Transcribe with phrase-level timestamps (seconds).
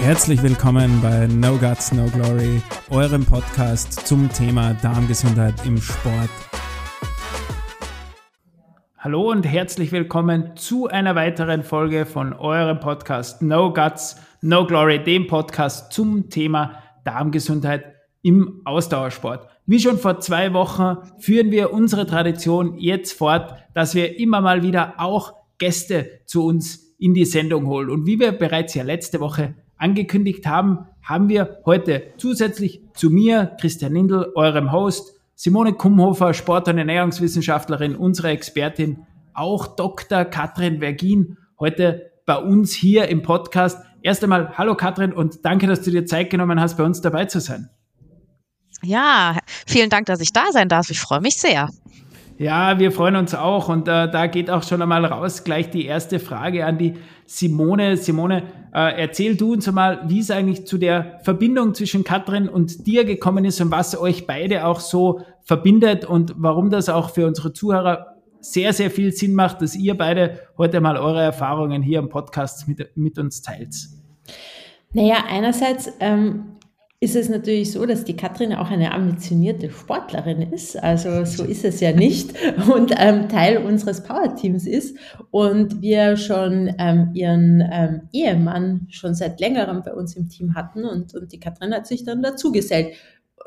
[0.00, 6.30] Herzlich willkommen bei No Guts, No Glory, eurem Podcast zum Thema Darmgesundheit im Sport.
[8.96, 15.02] Hallo und herzlich willkommen zu einer weiteren Folge von eurem Podcast No Guts, No Glory,
[15.02, 19.48] dem Podcast zum Thema Darmgesundheit im Ausdauersport.
[19.66, 24.62] Wie schon vor zwei Wochen führen wir unsere Tradition jetzt fort, dass wir immer mal
[24.62, 27.90] wieder auch Gäste zu uns in die Sendung holen.
[27.90, 33.56] Und wie wir bereits ja letzte Woche angekündigt haben, haben wir heute zusätzlich zu mir,
[33.60, 40.24] Christian Lindl, eurem Host, Simone Kumhofer, Sport- und Ernährungswissenschaftlerin, unsere Expertin, auch Dr.
[40.24, 43.78] Katrin Vergin, heute bei uns hier im Podcast.
[44.02, 47.24] Erst einmal, hallo Katrin und danke, dass du dir Zeit genommen hast, bei uns dabei
[47.24, 47.70] zu sein.
[48.82, 50.90] Ja, vielen Dank, dass ich da sein darf.
[50.90, 51.68] Ich freue mich sehr.
[52.38, 55.86] Ja, wir freuen uns auch und äh, da geht auch schon einmal raus gleich die
[55.86, 56.94] erste Frage an die
[57.26, 57.96] Simone.
[57.96, 62.86] Simone, äh, erzähl du uns einmal, wie es eigentlich zu der Verbindung zwischen Katrin und
[62.86, 67.26] dir gekommen ist und was euch beide auch so verbindet und warum das auch für
[67.26, 71.98] unsere Zuhörer sehr, sehr viel Sinn macht, dass ihr beide heute mal eure Erfahrungen hier
[71.98, 73.74] im Podcast mit, mit uns teilt.
[74.92, 76.57] Naja, einerseits ähm,
[77.00, 80.76] ist es natürlich so, dass die Katrin auch eine ambitionierte Sportlerin ist.
[80.82, 82.34] Also so ist es ja nicht
[82.74, 84.96] und ähm, Teil unseres Powerteams ist
[85.30, 90.84] und wir schon ähm, ihren ähm, Ehemann schon seit längerem bei uns im Team hatten
[90.84, 92.96] und, und die Katrin hat sich dann dazu gesellt.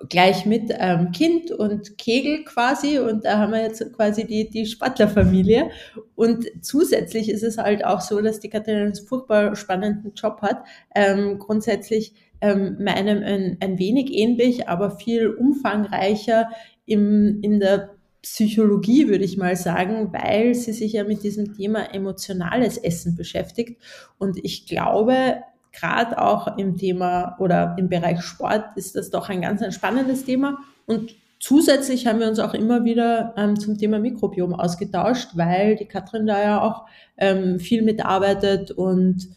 [0.07, 4.65] Gleich mit ähm, Kind und Kegel quasi und da haben wir jetzt quasi die, die
[4.65, 5.69] Sportlerfamilie.
[6.15, 10.63] Und zusätzlich ist es halt auch so, dass die Katrin einen furchtbar spannenden Job hat.
[10.95, 16.49] Ähm, grundsätzlich ähm, meinem ein, ein wenig ähnlich, aber viel umfangreicher
[16.85, 21.93] im, in der Psychologie, würde ich mal sagen, weil sie sich ja mit diesem Thema
[21.93, 23.81] emotionales Essen beschäftigt.
[24.19, 29.41] Und ich glaube, gerade auch im Thema oder im Bereich Sport ist das doch ein
[29.41, 30.59] ganz ein spannendes Thema.
[30.85, 35.85] Und zusätzlich haben wir uns auch immer wieder ähm, zum Thema Mikrobiom ausgetauscht, weil die
[35.85, 36.85] Katrin da ja auch
[37.17, 39.29] ähm, viel mitarbeitet und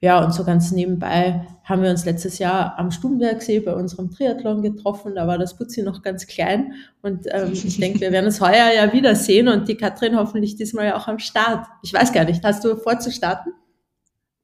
[0.00, 4.62] ja, und so ganz nebenbei haben wir uns letztes Jahr am Stubenbergsee bei unserem Triathlon
[4.62, 5.14] getroffen.
[5.14, 6.74] Da war das Putzi noch ganz klein.
[7.02, 10.86] Und ähm, ich denke, wir werden es heuer ja wiedersehen und die Katrin hoffentlich diesmal
[10.86, 11.66] ja auch am Start.
[11.82, 13.50] Ich weiß gar nicht, hast du vor zu starten?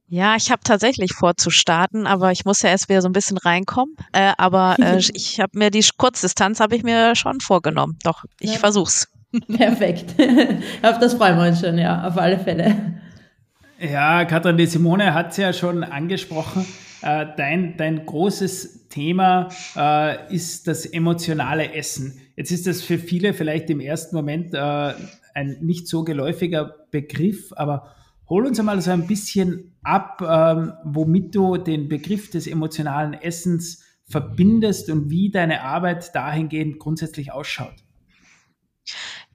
[0.09, 3.13] Ja, ich habe tatsächlich vor zu starten, aber ich muss ja erst wieder so ein
[3.13, 3.95] bisschen reinkommen.
[4.13, 7.99] Äh, aber äh, ich habe mir die Kurzdistanz habe ich mir schon vorgenommen.
[8.05, 8.59] Doch, ich ja.
[8.59, 9.09] versuch's.
[9.49, 10.15] Perfekt.
[10.83, 13.02] auf das freuen wir uns schon, ja, auf alle Fälle.
[13.83, 16.65] Ja, Katrin, die Simone hat es ja schon angesprochen.
[17.03, 22.21] Äh, dein, dein großes Thema äh, ist das emotionale Essen.
[22.37, 24.93] Jetzt ist das für viele vielleicht im ersten Moment äh,
[25.35, 27.93] ein nicht so geläufiger Begriff, aber
[28.29, 33.83] hol uns einmal so ein bisschen ab, ähm, womit du den Begriff des emotionalen Essens
[34.05, 37.82] verbindest und wie deine Arbeit dahingehend grundsätzlich ausschaut.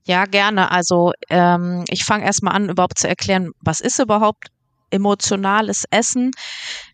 [0.08, 0.72] Ja, gerne.
[0.72, 4.48] Also ähm, ich fange erstmal an, überhaupt zu erklären, was ist überhaupt
[4.90, 6.32] emotionales Essen.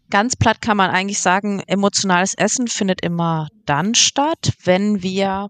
[0.09, 5.49] Ganz platt kann man eigentlich sagen, emotionales Essen findet immer dann statt, wenn wir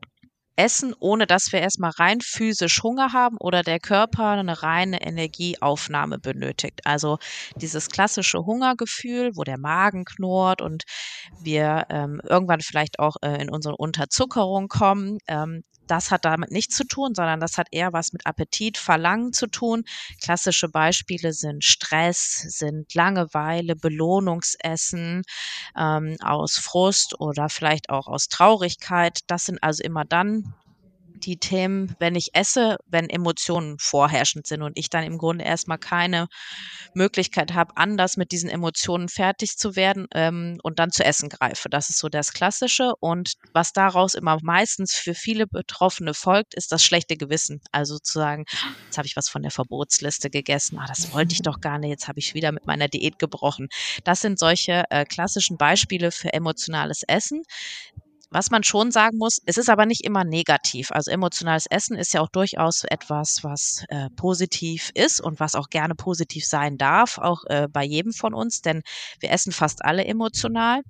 [0.58, 6.20] essen, ohne dass wir erstmal rein physisch Hunger haben oder der Körper eine reine Energieaufnahme
[6.20, 6.82] benötigt.
[6.84, 7.18] Also
[7.56, 10.84] dieses klassische Hungergefühl, wo der Magen knurrt und
[11.42, 16.76] wir ähm, irgendwann vielleicht auch äh, in unsere Unterzuckerung kommen, ähm, das hat damit nichts
[16.76, 19.84] zu tun, sondern das hat eher was mit Appetit, Verlangen zu tun.
[20.22, 25.24] Klassische Beispiele sind Stress, sind Langeweile, Belohnungsessen
[25.78, 29.20] ähm, aus Frust oder vielleicht auch aus Traurigkeit.
[29.28, 30.54] Das sind also immer dann
[31.26, 35.78] die Themen, wenn ich esse, wenn Emotionen vorherrschend sind und ich dann im Grunde erstmal
[35.78, 36.28] keine
[36.94, 41.70] Möglichkeit habe, anders mit diesen Emotionen fertig zu werden ähm, und dann zu essen greife.
[41.70, 42.94] Das ist so das Klassische.
[43.00, 47.62] Und was daraus immer meistens für viele Betroffene folgt, ist das schlechte Gewissen.
[47.72, 48.46] Also zu sagen,
[48.86, 51.90] jetzt habe ich was von der Verbotsliste gegessen, ah, das wollte ich doch gar nicht,
[51.90, 53.70] jetzt habe ich wieder mit meiner Diät gebrochen.
[54.04, 57.44] Das sind solche äh, klassischen Beispiele für emotionales Essen.
[58.34, 60.92] Was man schon sagen muss, es ist aber nicht immer negativ.
[60.92, 65.70] Also emotionales Essen ist ja auch durchaus etwas, was äh, positiv ist und was auch
[65.70, 68.82] gerne positiv sein darf, auch äh, bei jedem von uns, denn
[69.20, 70.82] wir essen fast alle emotional.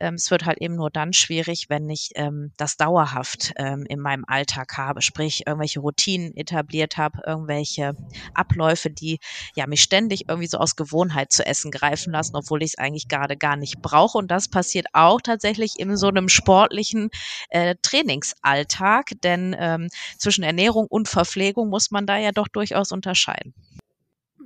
[0.00, 4.00] Ähm, es wird halt eben nur dann schwierig, wenn ich ähm, das dauerhaft ähm, in
[4.00, 7.92] meinem Alltag habe, sprich irgendwelche Routinen etabliert habe, irgendwelche
[8.34, 9.20] Abläufe, die
[9.54, 13.06] ja mich ständig irgendwie so aus Gewohnheit zu essen greifen lassen, obwohl ich es eigentlich
[13.06, 14.18] gerade gar nicht brauche.
[14.18, 17.10] Und das passiert auch tatsächlich in so einem sportlichen täglichen
[17.50, 19.88] äh, Trainingsalltag, denn ähm,
[20.18, 23.54] zwischen Ernährung und Verpflegung muss man da ja doch durchaus unterscheiden.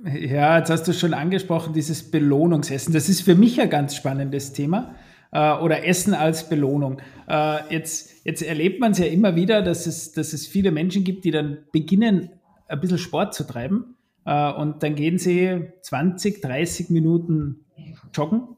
[0.05, 2.93] Ja, jetzt hast du schon angesprochen, dieses Belohnungsessen.
[2.93, 4.95] Das ist für mich ein ganz spannendes Thema.
[5.31, 7.01] Äh, oder Essen als Belohnung.
[7.27, 11.03] Äh, jetzt, jetzt erlebt man es ja immer wieder, dass es, dass es viele Menschen
[11.03, 12.29] gibt, die dann beginnen,
[12.67, 13.95] ein bisschen Sport zu treiben.
[14.25, 17.65] Äh, und dann gehen sie 20, 30 Minuten
[18.13, 18.57] joggen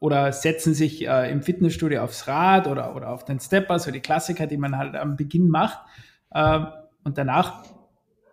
[0.00, 4.00] oder setzen sich äh, im Fitnessstudio aufs Rad oder, oder auf den Stepper, so die
[4.00, 5.78] Klassiker, die man halt am Beginn macht.
[6.30, 6.60] Äh,
[7.04, 7.64] und danach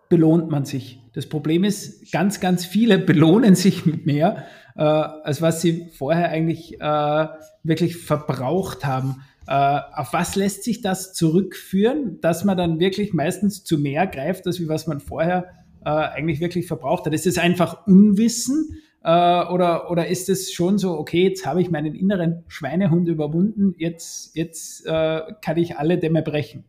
[0.08, 1.00] belohnt man sich.
[1.12, 6.30] Das Problem ist, ganz, ganz viele belohnen sich mit mehr, äh, als was sie vorher
[6.30, 7.26] eigentlich äh,
[7.62, 9.22] wirklich verbraucht haben.
[9.46, 14.46] Äh, auf was lässt sich das zurückführen, dass man dann wirklich meistens zu mehr greift,
[14.46, 15.46] als wie was man vorher
[15.84, 17.12] äh, eigentlich wirklich verbraucht hat?
[17.12, 18.78] Ist es einfach Unwissen?
[19.02, 23.74] Äh, oder, oder ist es schon so, okay, jetzt habe ich meinen inneren Schweinehund überwunden,
[23.78, 26.64] jetzt, jetzt äh, kann ich alle Dämme brechen?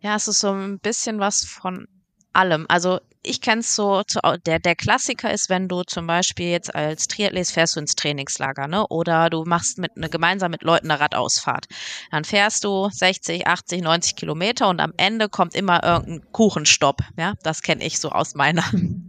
[0.00, 1.88] Ja, es ist so ein bisschen was von
[2.32, 2.66] allem.
[2.68, 4.02] Also ich kenne es so,
[4.46, 8.68] der, der Klassiker ist, wenn du zum Beispiel jetzt als Triathlet fährst du ins Trainingslager,
[8.68, 8.86] ne?
[8.88, 11.66] Oder du machst mit ne, gemeinsam mit Leuten eine Radausfahrt.
[12.10, 17.00] Dann fährst du 60, 80, 90 Kilometer und am Ende kommt immer irgendein Kuchenstopp.
[17.18, 18.64] Ja, das kenne ich so aus meiner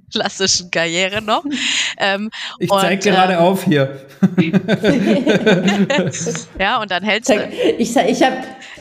[0.09, 1.43] klassischen Karriere noch.
[2.01, 2.29] Ähm,
[2.59, 4.07] ich zeige gerade ähm, auf hier.
[6.57, 7.33] ja, und dann hältst du.
[7.77, 8.37] Ich, ich habe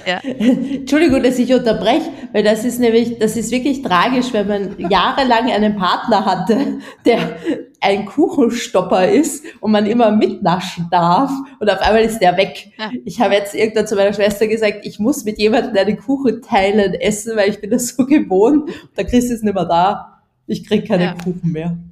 [0.09, 0.21] ja.
[0.25, 5.51] Entschuldigung, dass ich unterbreche, weil das ist nämlich, das ist wirklich tragisch, wenn man jahrelang
[5.51, 7.37] einen Partner hatte, der
[7.81, 11.31] ein Kuchenstopper ist und man immer mitnaschen darf
[11.61, 12.73] und auf einmal ist der weg.
[12.79, 12.91] Ja.
[13.05, 16.95] Ich habe jetzt irgendwann zu meiner Schwester gesagt, ich muss mit jemandem einen Kuchen teilen,
[16.95, 18.71] essen, weil ich bin das so gewohnt.
[18.97, 20.18] Der Chris ist nicht mehr da.
[20.49, 21.15] Ich krieg keinen ja.
[21.15, 21.79] Kuchen mehr.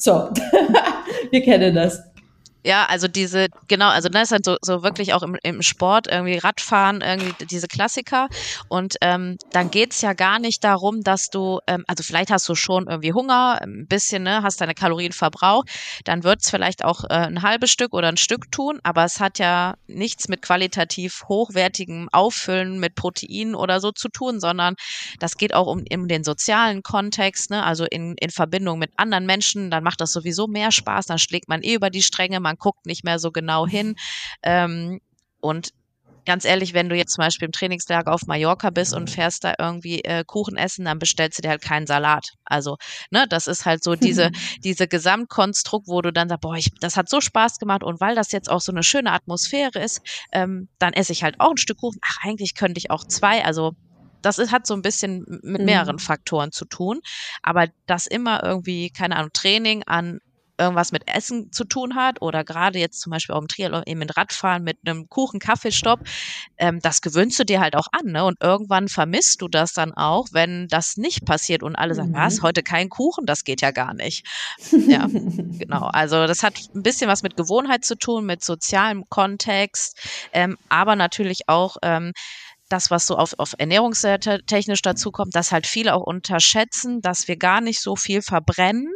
[0.00, 0.30] So,
[1.32, 2.00] wir kennen das.
[2.68, 6.06] Ja, also diese, genau, also das ist halt so, so wirklich auch im, im Sport,
[6.06, 8.28] irgendwie Radfahren, irgendwie diese Klassiker.
[8.68, 12.54] Und ähm, dann geht's ja gar nicht darum, dass du, ähm, also vielleicht hast du
[12.54, 15.70] schon irgendwie Hunger, ein bisschen, ne, hast deine Kalorien verbraucht,
[16.04, 19.38] dann wird's vielleicht auch äh, ein halbes Stück oder ein Stück tun, aber es hat
[19.38, 24.74] ja nichts mit qualitativ hochwertigem Auffüllen mit Proteinen oder so zu tun, sondern
[25.20, 29.24] das geht auch um, um den sozialen Kontext, ne, also in, in Verbindung mit anderen
[29.24, 32.57] Menschen, dann macht das sowieso mehr Spaß, dann schlägt man eh über die Stränge, man
[32.58, 33.96] guckt nicht mehr so genau hin.
[34.42, 35.00] Ähm,
[35.40, 35.72] und
[36.28, 39.54] ganz ehrlich, wenn du jetzt zum Beispiel im Trainingslager auf Mallorca bist und fährst da
[39.58, 42.34] irgendwie äh, Kuchen essen, dann bestellst du dir halt keinen Salat.
[42.44, 42.76] Also,
[43.10, 44.30] ne, das ist halt so diese,
[44.62, 48.14] diese Gesamtkonstrukt, wo du dann sagst, boah, ich, das hat so Spaß gemacht und weil
[48.14, 51.56] das jetzt auch so eine schöne Atmosphäre ist, ähm, dann esse ich halt auch ein
[51.56, 51.98] Stück Kuchen.
[52.04, 53.42] Ach, eigentlich könnte ich auch zwei.
[53.42, 53.72] Also,
[54.20, 56.00] das ist, hat so ein bisschen mit mehreren mhm.
[56.00, 57.00] Faktoren zu tun.
[57.42, 60.20] Aber das immer irgendwie, keine Ahnung, Training an
[60.58, 64.00] irgendwas mit Essen zu tun hat oder gerade jetzt zum Beispiel auch im Triathlon eben
[64.00, 66.00] mit Radfahren mit einem Kuchen, Kaffeestopp,
[66.58, 68.24] ähm, das gewöhnst du dir halt auch an, ne?
[68.24, 72.16] Und irgendwann vermisst du das dann auch, wenn das nicht passiert und alle sagen, mhm.
[72.16, 74.26] was, heute kein Kuchen, das geht ja gar nicht.
[74.70, 75.86] ja, genau.
[75.92, 79.98] Also das hat ein bisschen was mit Gewohnheit zu tun, mit sozialem Kontext,
[80.32, 82.12] ähm, aber natürlich auch ähm,
[82.68, 87.36] das, was so auf, auf ernährungstechnisch dazu kommt, dass halt viele auch unterschätzen, dass wir
[87.36, 88.92] gar nicht so viel verbrennen,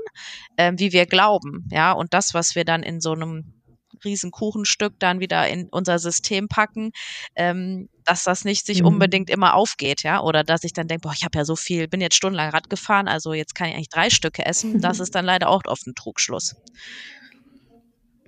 [0.57, 1.69] äh, wie wir glauben.
[1.71, 3.63] Ja, und das, was wir dann in so einem
[4.05, 6.91] riesen Kuchenstück dann wieder in unser System packen,
[7.37, 8.89] ähm, dass das nicht sich mhm.
[8.89, 11.89] unbedingt immer aufgeht, ja, oder dass ich dann denke, boah, ich habe ja so viel,
[11.89, 14.81] bin jetzt stundenlang Rad gefahren, also jetzt kann ich eigentlich drei Stücke essen.
[14.81, 16.57] Das ist dann leider auch oft ein Trugschluss.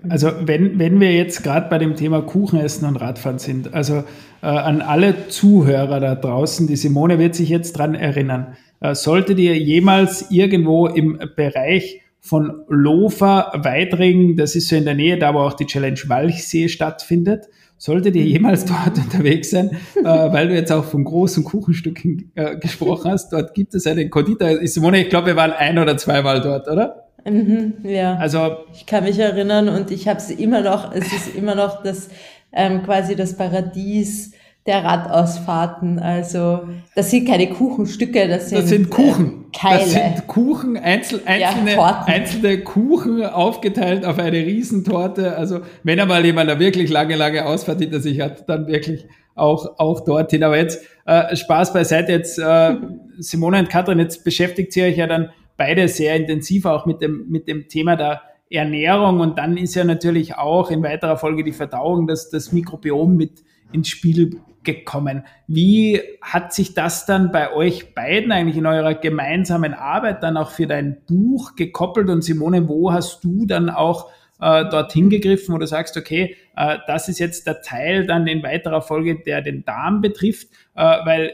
[0.09, 4.05] Also wenn, wenn wir jetzt gerade bei dem Thema Kuchenessen und Radfahren sind, also
[4.43, 9.39] äh, an alle Zuhörer da draußen, die Simone wird sich jetzt dran erinnern, äh, solltet
[9.39, 15.35] ihr jemals irgendwo im Bereich von Lofer, Weidring, das ist so in der Nähe, da
[15.35, 20.55] wo auch die Challenge Walchsee stattfindet, solltet ihr jemals dort unterwegs sein, äh, weil du
[20.55, 24.67] jetzt auch von großen Kuchenstücken äh, gesprochen hast, dort gibt es einen Konditor.
[24.67, 27.04] Simone, ich glaube, wir waren ein oder zweimal dort, oder?
[27.25, 28.17] Mhm, ja.
[28.17, 31.83] Also ich kann mich erinnern und ich habe es immer noch, es ist immer noch
[31.83, 32.11] das
[32.53, 34.33] ähm, quasi das Paradies
[34.67, 35.99] der Radausfahrten.
[35.99, 36.61] Also
[36.95, 39.27] das sind keine Kuchenstücke, das sind, das sind Kuchen.
[39.53, 39.81] Äh, Keile.
[39.81, 45.37] Das sind Kuchen, einzel, einzelne, ja, einzelne Kuchen aufgeteilt auf eine Riesentorte.
[45.37, 49.79] Also wenn einmal jemand eine wirklich lange, lange Ausfahrt hinter sich hat, dann wirklich auch,
[49.79, 50.43] auch dorthin.
[50.43, 52.13] Aber jetzt äh, Spaß beiseite.
[52.13, 52.77] Jetzt äh,
[53.19, 57.27] Simone und Katrin, jetzt beschäftigt ihr euch ja dann beide sehr intensiv auch mit dem,
[57.29, 61.53] mit dem Thema der Ernährung und dann ist ja natürlich auch in weiterer Folge die
[61.53, 63.43] Verdauung, das, das Mikrobiom mit
[63.73, 65.25] ins Spiel gekommen.
[65.47, 70.51] Wie hat sich das dann bei euch beiden eigentlich in eurer gemeinsamen Arbeit dann auch
[70.51, 72.09] für dein Buch gekoppelt?
[72.09, 76.79] Und Simone, wo hast du dann auch äh, dorthin gegriffen, wo du sagst, okay, äh,
[76.87, 81.33] das ist jetzt der Teil dann in weiterer Folge, der den Darm betrifft, äh, weil,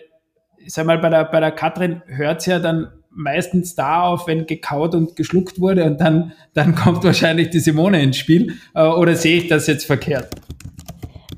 [0.58, 4.26] ich sag mal, bei der, bei der Katrin hört es ja dann meistens da auf,
[4.26, 8.54] wenn gekaut und geschluckt wurde und dann, dann kommt wahrscheinlich die Simone ins Spiel.
[8.74, 10.28] Äh, oder sehe ich das jetzt verkehrt?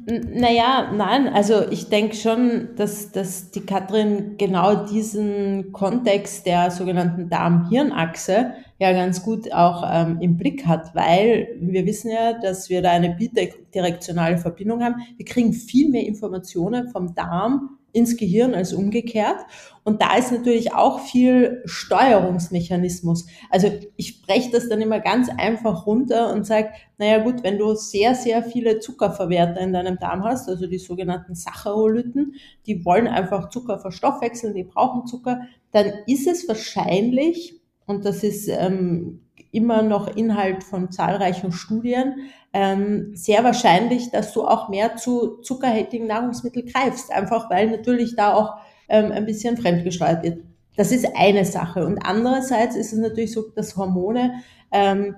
[0.05, 7.31] Naja, nein, also ich denke schon, dass, dass die Katrin genau diesen Kontext der sogenannten
[7.31, 8.53] Darm-Hirn-Achse
[8.83, 12.91] ja ganz gut auch ähm, im Blick hat, weil wir wissen ja, dass wir da
[12.91, 14.97] eine bidirektionale Verbindung haben.
[15.17, 19.37] Wir kriegen viel mehr Informationen vom Darm ins Gehirn als umgekehrt.
[19.85, 23.27] Und da ist natürlich auch viel Steuerungsmechanismus.
[23.51, 27.75] Also ich breche das dann immer ganz einfach runter und sage, naja gut, wenn du
[27.75, 32.35] sehr, sehr viele Zuckerverwerter in deinem Darm hast, also die sogenannten Sacharolyten,
[32.67, 38.49] die wollen einfach Zucker verstoffwechseln, die brauchen Zucker, dann ist es wahrscheinlich, und das ist
[38.49, 39.21] ähm,
[39.51, 42.15] immer noch Inhalt von zahlreichen Studien,
[42.53, 48.35] ähm, sehr wahrscheinlich, dass du auch mehr zu zuckerhaltigen Nahrungsmitteln greifst, einfach weil natürlich da
[48.35, 48.55] auch
[48.89, 50.39] ähm, ein bisschen fremdgesteuert wird.
[50.77, 51.87] Das ist eine Sache.
[51.87, 55.17] Und andererseits ist es natürlich so, dass Hormone ähm,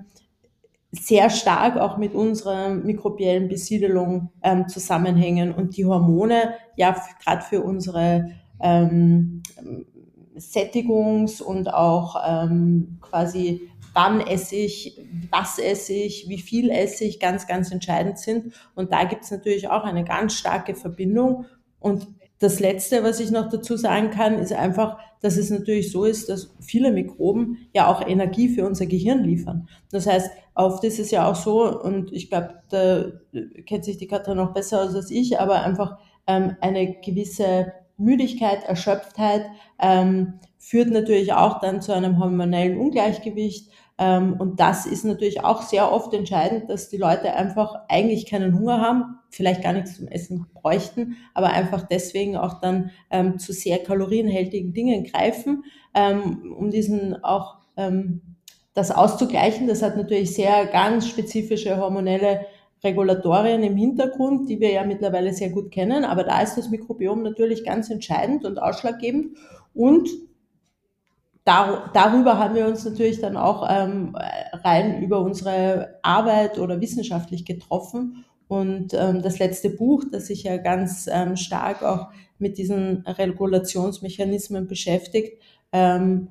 [0.91, 7.61] sehr stark auch mit unserer mikrobiellen Besiedelung ähm, zusammenhängen und die Hormone ja gerade für
[7.61, 8.31] unsere
[8.61, 9.43] ähm,
[10.37, 15.01] Sättigungs- und auch ähm, quasi wann esse ich,
[15.31, 18.53] was esse ich, wie viel esse ich, ganz, ganz entscheidend sind.
[18.75, 21.45] Und da gibt es natürlich auch eine ganz starke Verbindung.
[21.79, 22.07] Und
[22.39, 26.27] das Letzte, was ich noch dazu sagen kann, ist einfach, dass es natürlich so ist,
[26.27, 29.69] dass viele Mikroben ja auch Energie für unser Gehirn liefern.
[29.91, 33.05] Das heißt, oft ist es ja auch so, und ich glaube, da
[33.65, 38.63] kennt sich die Katrin noch besser aus als ich, aber einfach ähm, eine gewisse Müdigkeit,
[38.63, 39.45] Erschöpftheit
[39.79, 43.69] ähm, führt natürlich auch dann zu einem hormonellen Ungleichgewicht.
[43.97, 48.57] Ähm, und das ist natürlich auch sehr oft entscheidend, dass die Leute einfach eigentlich keinen
[48.59, 53.53] Hunger haben, vielleicht gar nichts zum Essen bräuchten, aber einfach deswegen auch dann ähm, zu
[53.53, 58.21] sehr kalorienhältigen Dingen greifen, ähm, um diesen auch ähm,
[58.73, 59.67] das auszugleichen.
[59.67, 62.45] Das hat natürlich sehr ganz spezifische hormonelle
[62.83, 67.23] Regulatorien im Hintergrund, die wir ja mittlerweile sehr gut kennen, aber da ist das Mikrobiom
[67.23, 69.37] natürlich ganz entscheidend und ausschlaggebend
[69.73, 70.09] und
[71.45, 74.15] dar darüber haben wir uns natürlich dann auch ähm,
[74.51, 78.25] rein über unsere Arbeit oder wissenschaftlich getroffen.
[78.47, 84.67] Und ähm, das letzte Buch, das sich ja ganz ähm, stark auch mit diesen Regulationsmechanismen
[84.67, 85.41] beschäftigt,
[85.71, 86.29] ähm,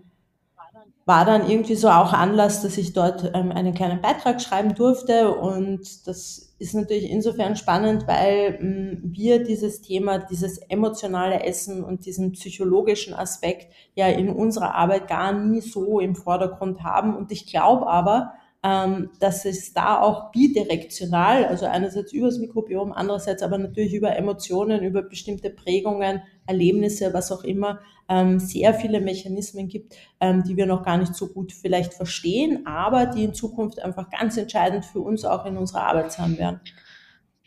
[1.07, 5.35] war dann irgendwie so auch Anlass, dass ich dort ähm, einen kleinen Beitrag schreiben durfte.
[5.37, 12.07] Und das ist natürlich insofern spannend, weil ähm, wir dieses Thema, dieses emotionale Essen und
[12.07, 17.15] diesen psychologischen Aspekt ja in unserer Arbeit gar nie so im Vordergrund haben.
[17.15, 18.33] Und ich glaube aber,
[18.63, 24.83] ähm, dass es da auch bidirektional, also einerseits übers Mikrobiom, andererseits aber natürlich über Emotionen,
[24.83, 30.67] über bestimmte Prägungen, Erlebnisse, was auch immer, ähm, sehr viele Mechanismen gibt, ähm, die wir
[30.67, 35.01] noch gar nicht so gut vielleicht verstehen, aber die in Zukunft einfach ganz entscheidend für
[35.01, 36.61] uns auch in unserer Arbeit sein werden.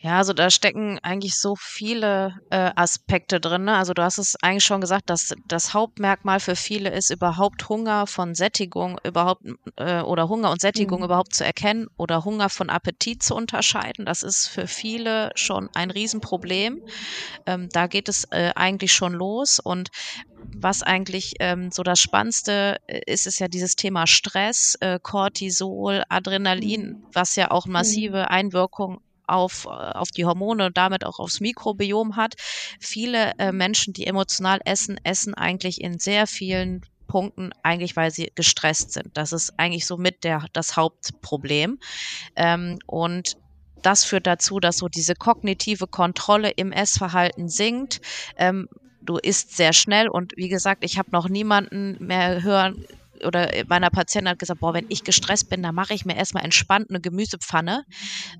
[0.00, 3.64] Ja, also da stecken eigentlich so viele äh, Aspekte drin.
[3.64, 3.74] Ne?
[3.76, 8.06] Also du hast es eigentlich schon gesagt, dass das Hauptmerkmal für viele ist, überhaupt Hunger
[8.06, 9.42] von Sättigung überhaupt
[9.74, 11.06] äh, oder Hunger und Sättigung mhm.
[11.06, 14.06] überhaupt zu erkennen oder Hunger von Appetit zu unterscheiden.
[14.06, 16.80] Das ist für viele schon ein Riesenproblem.
[17.46, 19.88] Ähm, da geht es äh, eigentlich schon los und
[20.54, 26.04] was eigentlich ähm, so das Spannendste äh, ist, ist ja dieses Thema Stress, äh, Cortisol,
[26.08, 27.06] Adrenalin, mhm.
[27.12, 28.26] was ja auch massive mhm.
[28.28, 32.34] Einwirkungen auf, äh, auf die Hormone und damit auch aufs Mikrobiom hat.
[32.80, 38.30] Viele äh, Menschen, die emotional essen, essen eigentlich in sehr vielen Punkten eigentlich, weil sie
[38.34, 39.16] gestresst sind.
[39.16, 41.78] Das ist eigentlich so mit der, das Hauptproblem.
[42.36, 43.36] Ähm, und
[43.82, 48.00] das führt dazu, dass so diese kognitive Kontrolle im Essverhalten sinkt.
[48.36, 48.68] Ähm,
[49.00, 52.84] du isst sehr schnell und wie gesagt, ich habe noch niemanden mehr hören
[53.24, 56.44] oder meiner Patientin hat gesagt, boah, wenn ich gestresst bin, dann mache ich mir erstmal
[56.44, 57.84] entspannt eine Gemüsepfanne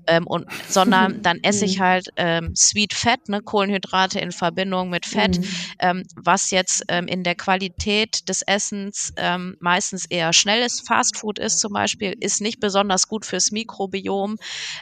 [0.07, 1.83] ähm, und sondern dann esse ich mhm.
[1.83, 5.45] halt ähm, Sweet Fat, ne, Kohlenhydrate in Verbindung mit Fett, mhm.
[5.79, 11.59] ähm, was jetzt ähm, in der Qualität des Essens ähm, meistens eher schnelles Fastfood ist
[11.59, 14.37] zum Beispiel, ist nicht besonders gut fürs Mikrobiom.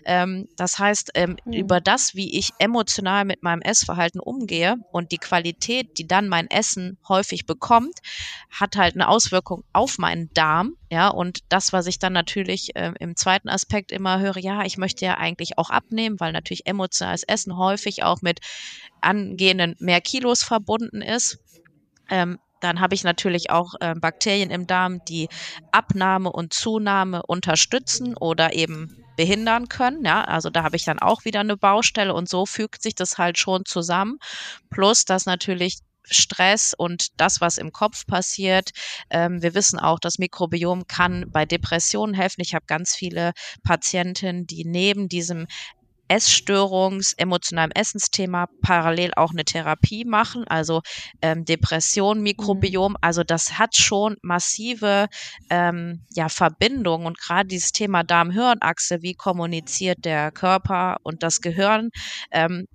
[0.06, 1.54] Ähm, das heißt, mhm.
[1.54, 6.50] über das, wie ich emotional mit meinem Essverhalten umgehe und die Qualität, die dann mein
[6.50, 8.00] Essen häufig bekommt,
[8.50, 10.74] hat halt eine Auswirkung auf auf meinen Darm.
[10.92, 14.78] Ja, und das, was ich dann natürlich äh, im zweiten Aspekt immer höre, ja, ich
[14.78, 18.42] möchte ja eigentlich auch abnehmen, weil natürlich emotionales Essen häufig auch mit
[19.00, 21.40] angehenden mehr Kilos verbunden ist.
[22.10, 25.30] Ähm, dann habe ich natürlich auch äh, Bakterien im Darm, die
[25.72, 30.04] Abnahme und Zunahme unterstützen oder eben behindern können.
[30.04, 33.18] Ja, also da habe ich dann auch wieder eine Baustelle und so fügt sich das
[33.18, 34.18] halt schon zusammen.
[34.70, 35.78] Plus, dass natürlich
[36.10, 38.72] Stress und das, was im Kopf passiert.
[39.10, 42.42] Ähm, wir wissen auch, das Mikrobiom kann bei Depressionen helfen.
[42.42, 43.34] Ich habe ganz viele
[43.64, 45.48] Patientinnen, die neben diesem
[46.10, 50.82] Essstörungs-, emotionalem Essensthema parallel auch eine Therapie machen, also
[51.22, 52.94] ähm, Depression, Mikrobiom.
[52.94, 52.98] Mhm.
[53.02, 55.08] Also das hat schon massive
[55.50, 61.90] ähm, ja, Verbindungen und gerade dieses Thema Darm-Hirn-Achse, wie kommuniziert der Körper und das Gehirn,
[62.32, 62.66] ähm,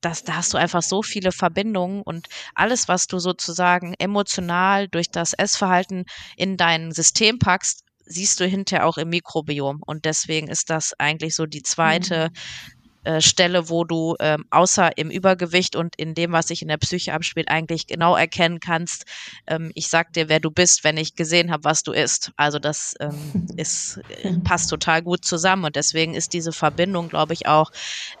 [0.00, 5.10] das, da hast du einfach so viele Verbindungen und alles, was du sozusagen emotional durch
[5.10, 6.04] das Essverhalten
[6.36, 9.82] in dein System packst, siehst du hinterher auch im Mikrobiom.
[9.84, 12.75] Und deswegen ist das eigentlich so die zweite mhm.
[13.06, 16.76] Äh, Stelle, wo du ähm, außer im Übergewicht und in dem, was sich in der
[16.76, 19.04] Psyche abspielt, eigentlich genau erkennen kannst,
[19.46, 22.32] ähm, ich sag dir, wer du bist, wenn ich gesehen habe, was du isst.
[22.36, 27.32] Also das ähm, ist, äh, passt total gut zusammen und deswegen ist diese Verbindung, glaube
[27.32, 27.70] ich, auch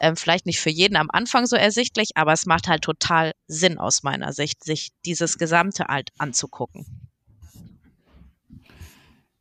[0.00, 3.78] ähm, vielleicht nicht für jeden am Anfang so ersichtlich, aber es macht halt total Sinn
[3.78, 6.86] aus meiner Sicht, sich dieses Gesamte halt anzugucken.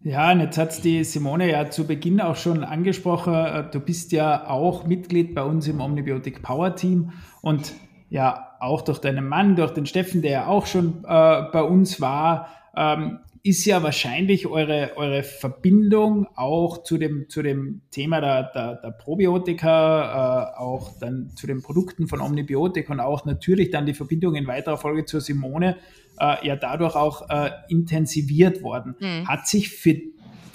[0.05, 3.33] Ja, und jetzt hat die Simone ja zu Beginn auch schon angesprochen.
[3.33, 7.74] Äh, du bist ja auch Mitglied bei uns im Omnibiotic Power Team und
[8.12, 12.01] ja, auch durch deinen Mann, durch den Steffen, der ja auch schon äh, bei uns
[12.01, 18.51] war, ähm, ist ja wahrscheinlich eure, eure Verbindung auch zu dem, zu dem Thema der,
[18.51, 23.85] der, der Probiotika, äh, auch dann zu den Produkten von Omnibiotik und auch natürlich dann
[23.85, 25.77] die Verbindung in weiterer Folge zur Simone
[26.19, 28.95] äh, ja dadurch auch äh, intensiviert worden.
[28.99, 29.27] Mhm.
[29.27, 29.95] Hat sich für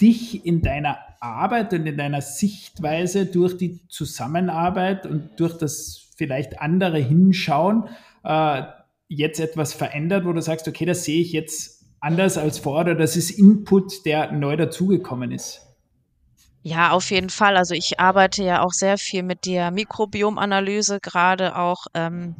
[0.01, 6.59] dich in deiner Arbeit und in deiner Sichtweise durch die Zusammenarbeit und durch das vielleicht
[6.59, 7.85] andere Hinschauen
[8.25, 8.63] äh,
[9.07, 12.95] jetzt etwas verändert, wo du sagst, okay, das sehe ich jetzt anders als vor oder
[12.95, 15.61] das ist Input, der neu dazugekommen ist?
[16.63, 17.57] Ja, auf jeden Fall.
[17.57, 22.35] Also ich arbeite ja auch sehr viel mit der Mikrobiomanalyse, gerade auch ähm,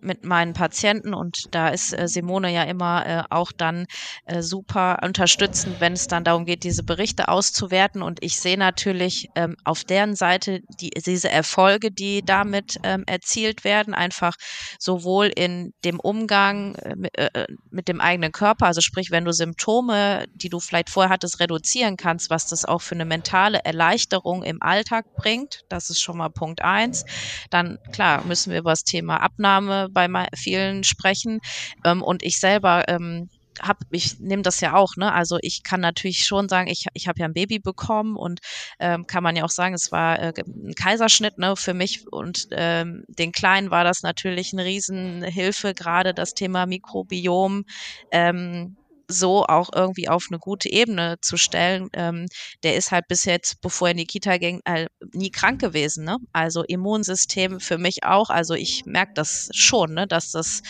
[0.00, 3.86] mit meinen Patienten und da ist äh, Simone ja immer äh, auch dann
[4.26, 8.02] äh, super unterstützend, wenn es dann darum geht, diese Berichte auszuwerten.
[8.02, 13.64] Und ich sehe natürlich ähm, auf deren Seite die, diese Erfolge, die damit ähm, erzielt
[13.64, 14.36] werden, einfach
[14.78, 19.32] sowohl in dem Umgang äh, mit, äh, mit dem eigenen Körper, also sprich, wenn du
[19.32, 24.42] Symptome, die du vielleicht vorher hattest, reduzieren kannst, was das auch für eine mentale Erleichterung
[24.42, 25.62] im Alltag bringt.
[25.68, 27.04] Das ist schon mal Punkt eins.
[27.50, 31.40] Dann klar müssen wir über das Thema Abnahme Aufnahme bei vielen sprechen.
[31.84, 33.28] Ähm, und ich selber ähm,
[33.60, 35.12] hab, ich nehme das ja auch, ne?
[35.12, 38.40] Also ich kann natürlich schon sagen, ich, ich habe ja ein Baby bekommen und
[38.80, 42.46] ähm, kann man ja auch sagen, es war äh, ein Kaiserschnitt, ne, für mich und
[42.52, 47.64] ähm, den Kleinen war das natürlich eine Riesenhilfe, gerade das Thema Mikrobiom.
[48.10, 48.78] Ähm,
[49.12, 51.88] so auch irgendwie auf eine gute Ebene zu stellen.
[51.92, 52.26] Ähm,
[52.62, 56.04] der ist halt bis jetzt, bevor er in die Kita ging, äh, nie krank gewesen.
[56.04, 56.16] Ne?
[56.32, 58.30] Also Immunsystem für mich auch.
[58.30, 60.06] Also ich merke das schon, ne?
[60.06, 60.62] dass das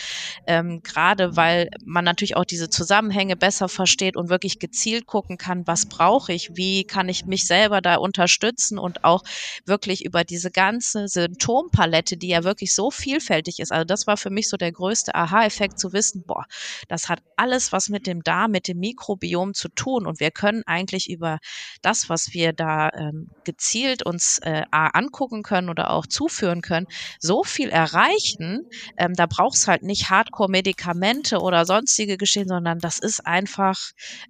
[0.46, 5.66] ähm, gerade, weil man natürlich auch diese Zusammenhänge besser versteht und wirklich gezielt gucken kann,
[5.66, 9.22] was brauche ich, wie kann ich mich selber da unterstützen und auch
[9.64, 13.72] wirklich über diese ganze Symptompalette, die ja wirklich so vielfältig ist.
[13.72, 16.44] Also das war für mich so der größte Aha-Effekt zu wissen, boah,
[16.88, 20.06] das hat alles was mit dem da mit dem Mikrobiom zu tun.
[20.06, 21.38] Und wir können eigentlich über
[21.82, 26.86] das, was wir da ähm, gezielt uns äh, angucken können oder auch zuführen können,
[27.20, 28.62] so viel erreichen.
[28.96, 33.78] Ähm, da braucht es halt nicht Hardcore-Medikamente oder sonstige Geschehen, sondern das ist einfach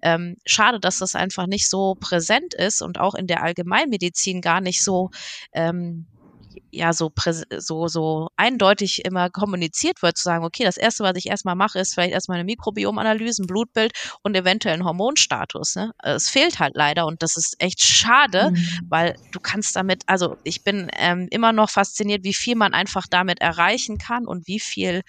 [0.01, 4.59] ähm, schade, dass das einfach nicht so präsent ist und auch in der Allgemeinmedizin gar
[4.59, 5.11] nicht so
[5.53, 6.07] ähm,
[6.73, 7.11] ja so,
[7.57, 11.79] so, so eindeutig immer kommuniziert wird, zu sagen, okay, das erste, was ich erstmal mache,
[11.79, 15.75] ist vielleicht erstmal eine Mikrobiomanalyse, ein Blutbild und eventuell ein Hormonstatus.
[15.75, 15.91] Ne?
[16.03, 18.79] Es fehlt halt leider und das ist echt schade, mhm.
[18.89, 23.05] weil du kannst damit, also ich bin ähm, immer noch fasziniert, wie viel man einfach
[23.09, 25.01] damit erreichen kann und wie viel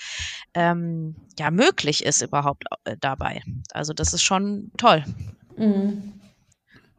[0.55, 3.43] ähm, ja möglich ist überhaupt äh, dabei.
[3.73, 5.05] Also das ist schon toll.
[5.57, 6.21] Mhm.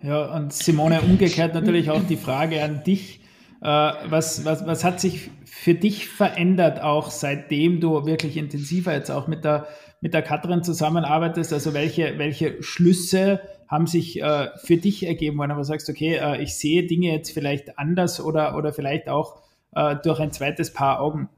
[0.01, 3.24] Ja, und Simone, umgekehrt natürlich auch die Frage an dich äh,
[3.62, 9.28] was, was, was hat sich für dich verändert, auch seitdem du wirklich intensiver jetzt auch
[9.28, 9.68] mit der,
[10.02, 11.52] mit der Katrin zusammenarbeitest?
[11.54, 16.41] Also welche, welche Schlüsse haben sich äh, für dich ergeben, wenn du sagst, okay, äh,
[16.41, 19.41] ich sehe Dinge jetzt vielleicht anders oder, oder vielleicht auch
[19.74, 21.30] äh, durch ein zweites Paar Augen?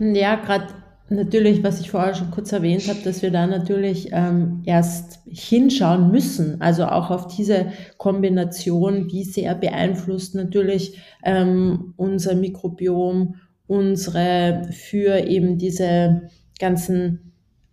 [0.00, 0.68] Ja, gerade
[1.14, 6.10] Natürlich, was ich vorher schon kurz erwähnt habe, dass wir da natürlich ähm, erst hinschauen
[6.10, 15.26] müssen, also auch auf diese Kombination, wie sehr beeinflusst natürlich ähm, unser Mikrobiom unsere für
[15.26, 17.31] eben diese ganzen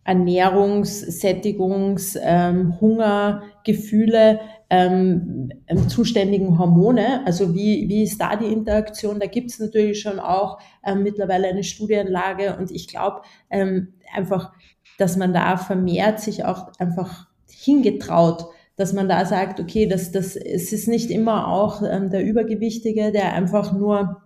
[0.09, 7.25] Ernährungs-, Sättigungs-, ähm, Hungergefühle ähm, ähm, zuständigen Hormone.
[7.25, 9.19] Also wie, wie ist da die Interaktion?
[9.19, 14.53] Da gibt es natürlich schon auch ähm, mittlerweile eine Studienlage und ich glaube ähm, einfach,
[14.97, 18.45] dass man da vermehrt sich auch einfach hingetraut,
[18.75, 23.11] dass man da sagt, okay, das, das, es ist nicht immer auch ähm, der Übergewichtige,
[23.11, 24.21] der einfach nur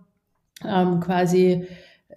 [0.64, 1.66] ähm, quasi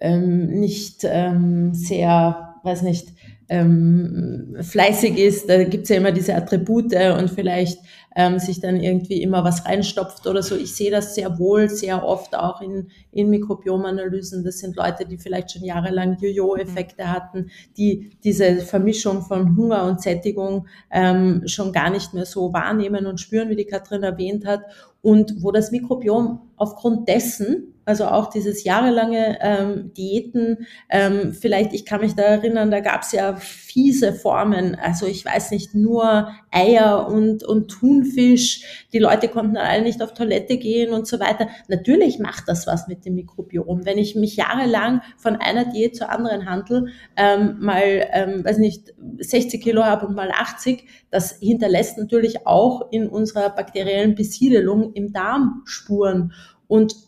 [0.00, 3.08] ähm, nicht ähm, sehr, weiß nicht,
[3.48, 7.78] ähm, fleißig ist, da gibt's ja immer diese Attribute und vielleicht
[8.14, 10.54] ähm, sich dann irgendwie immer was reinstopft oder so.
[10.54, 14.44] Ich sehe das sehr wohl, sehr oft auch in, in Mikrobiomanalysen.
[14.44, 17.08] Das sind Leute, die vielleicht schon jahrelang Jojo-Effekte mhm.
[17.08, 23.06] hatten, die diese Vermischung von Hunger und Sättigung ähm, schon gar nicht mehr so wahrnehmen
[23.06, 24.60] und spüren, wie die Katrin erwähnt hat.
[25.00, 30.66] Und wo das Mikrobiom aufgrund dessen also auch dieses jahrelange ähm, Diäten.
[30.90, 34.74] Ähm, vielleicht, ich kann mich da erinnern, da gab es ja fiese Formen.
[34.74, 38.86] Also ich weiß nicht, nur Eier und, und Thunfisch.
[38.92, 41.48] Die Leute konnten alle nicht auf Toilette gehen und so weiter.
[41.68, 43.86] Natürlich macht das was mit dem Mikrobiom.
[43.86, 48.92] Wenn ich mich jahrelang von einer Diät zur anderen handel, ähm, mal, ähm, weiß nicht,
[49.18, 55.14] 60 Kilo habe und mal 80, das hinterlässt natürlich auch in unserer bakteriellen Besiedelung im
[55.14, 56.34] Darm Spuren.
[56.66, 57.07] Und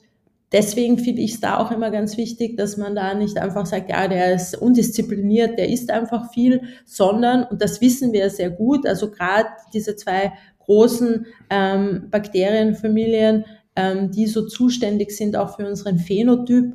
[0.53, 3.89] Deswegen finde ich es da auch immer ganz wichtig, dass man da nicht einfach sagt,
[3.89, 8.85] ja, der ist undiszipliniert, der isst einfach viel, sondern, und das wissen wir sehr gut,
[8.87, 13.45] also gerade diese zwei großen ähm, Bakterienfamilien,
[13.77, 16.75] ähm, die so zuständig sind auch für unseren Phänotyp,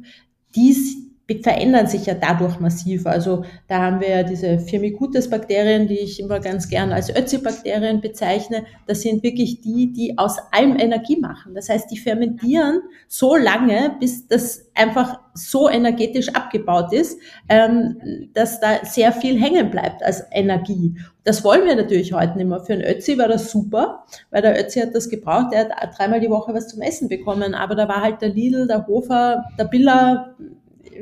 [0.56, 0.74] die
[1.42, 3.08] verändern sich ja dadurch massiv.
[3.08, 8.66] Also da haben wir ja diese Firmicutes-Bakterien, die ich immer ganz gern als Ötzi-Bakterien bezeichne.
[8.86, 11.56] Das sind wirklich die, die aus allem Energie machen.
[11.56, 18.60] Das heißt, die fermentieren so lange, bis das einfach so energetisch abgebaut ist, ähm, dass
[18.60, 20.96] da sehr viel hängen bleibt als Energie.
[21.24, 22.64] Das wollen wir natürlich heute nicht mehr.
[22.64, 25.48] Für einen Ötzi war das super, weil der Ötzi hat das gebraucht.
[25.54, 27.56] Er hat dreimal die Woche was zum Essen bekommen.
[27.56, 30.36] Aber da war halt der Lidl, der Hofer, der Biller,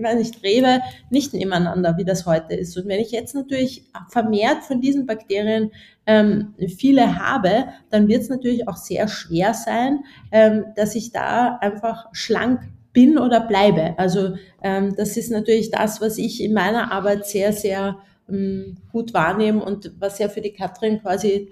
[0.02, 2.78] weiß nicht, Rewe nicht nebeneinander, wie das heute ist.
[2.78, 5.72] Und wenn ich jetzt natürlich vermehrt von diesen Bakterien
[6.06, 11.58] ähm, viele habe, dann wird es natürlich auch sehr schwer sein, ähm, dass ich da
[11.58, 12.62] einfach schlank
[12.94, 13.96] bin oder bleibe.
[13.98, 17.98] Also ähm, das ist natürlich das, was ich in meiner Arbeit sehr, sehr
[18.30, 21.52] ähm, gut wahrnehme und was ja für die Katrin quasi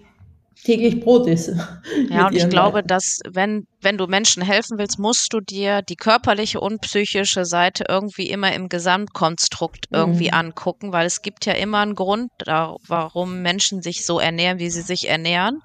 [0.63, 1.51] täglich Brot ist.
[2.09, 2.87] Ja, und ich glaube, Leuten.
[2.87, 7.85] dass wenn, wenn du Menschen helfen willst, musst du dir die körperliche und psychische Seite
[7.87, 10.33] irgendwie immer im Gesamtkonstrukt irgendwie mhm.
[10.33, 14.81] angucken, weil es gibt ja immer einen Grund, warum Menschen sich so ernähren, wie sie
[14.81, 15.61] sich ernähren.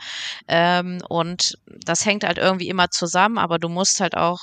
[0.48, 4.40] Ähm, und das hängt halt irgendwie immer zusammen, aber du musst halt auch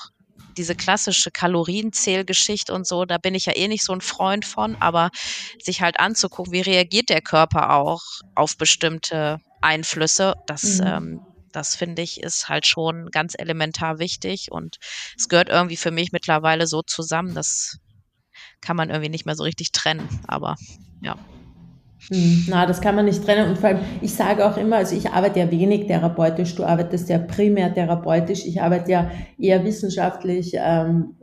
[0.58, 4.76] diese klassische Kalorienzählgeschichte und so, da bin ich ja eh nicht so ein Freund von,
[4.80, 5.10] aber
[5.62, 8.02] sich halt anzugucken, wie reagiert der Körper auch
[8.36, 10.88] auf bestimmte Einflüsse, das, mhm.
[10.88, 11.22] ähm,
[11.52, 14.78] das finde ich ist halt schon ganz elementar wichtig und
[15.18, 17.78] es gehört irgendwie für mich mittlerweile so zusammen, das
[18.62, 20.56] kann man irgendwie nicht mehr so richtig trennen, aber
[21.02, 21.18] ja.
[22.10, 23.50] Hm, na, das kann man nicht trennen.
[23.50, 27.08] Und vor allem, ich sage auch immer, also ich arbeite ja wenig therapeutisch, du arbeitest
[27.10, 31.16] ja primär therapeutisch, ich arbeite ja eher wissenschaftlich ähm,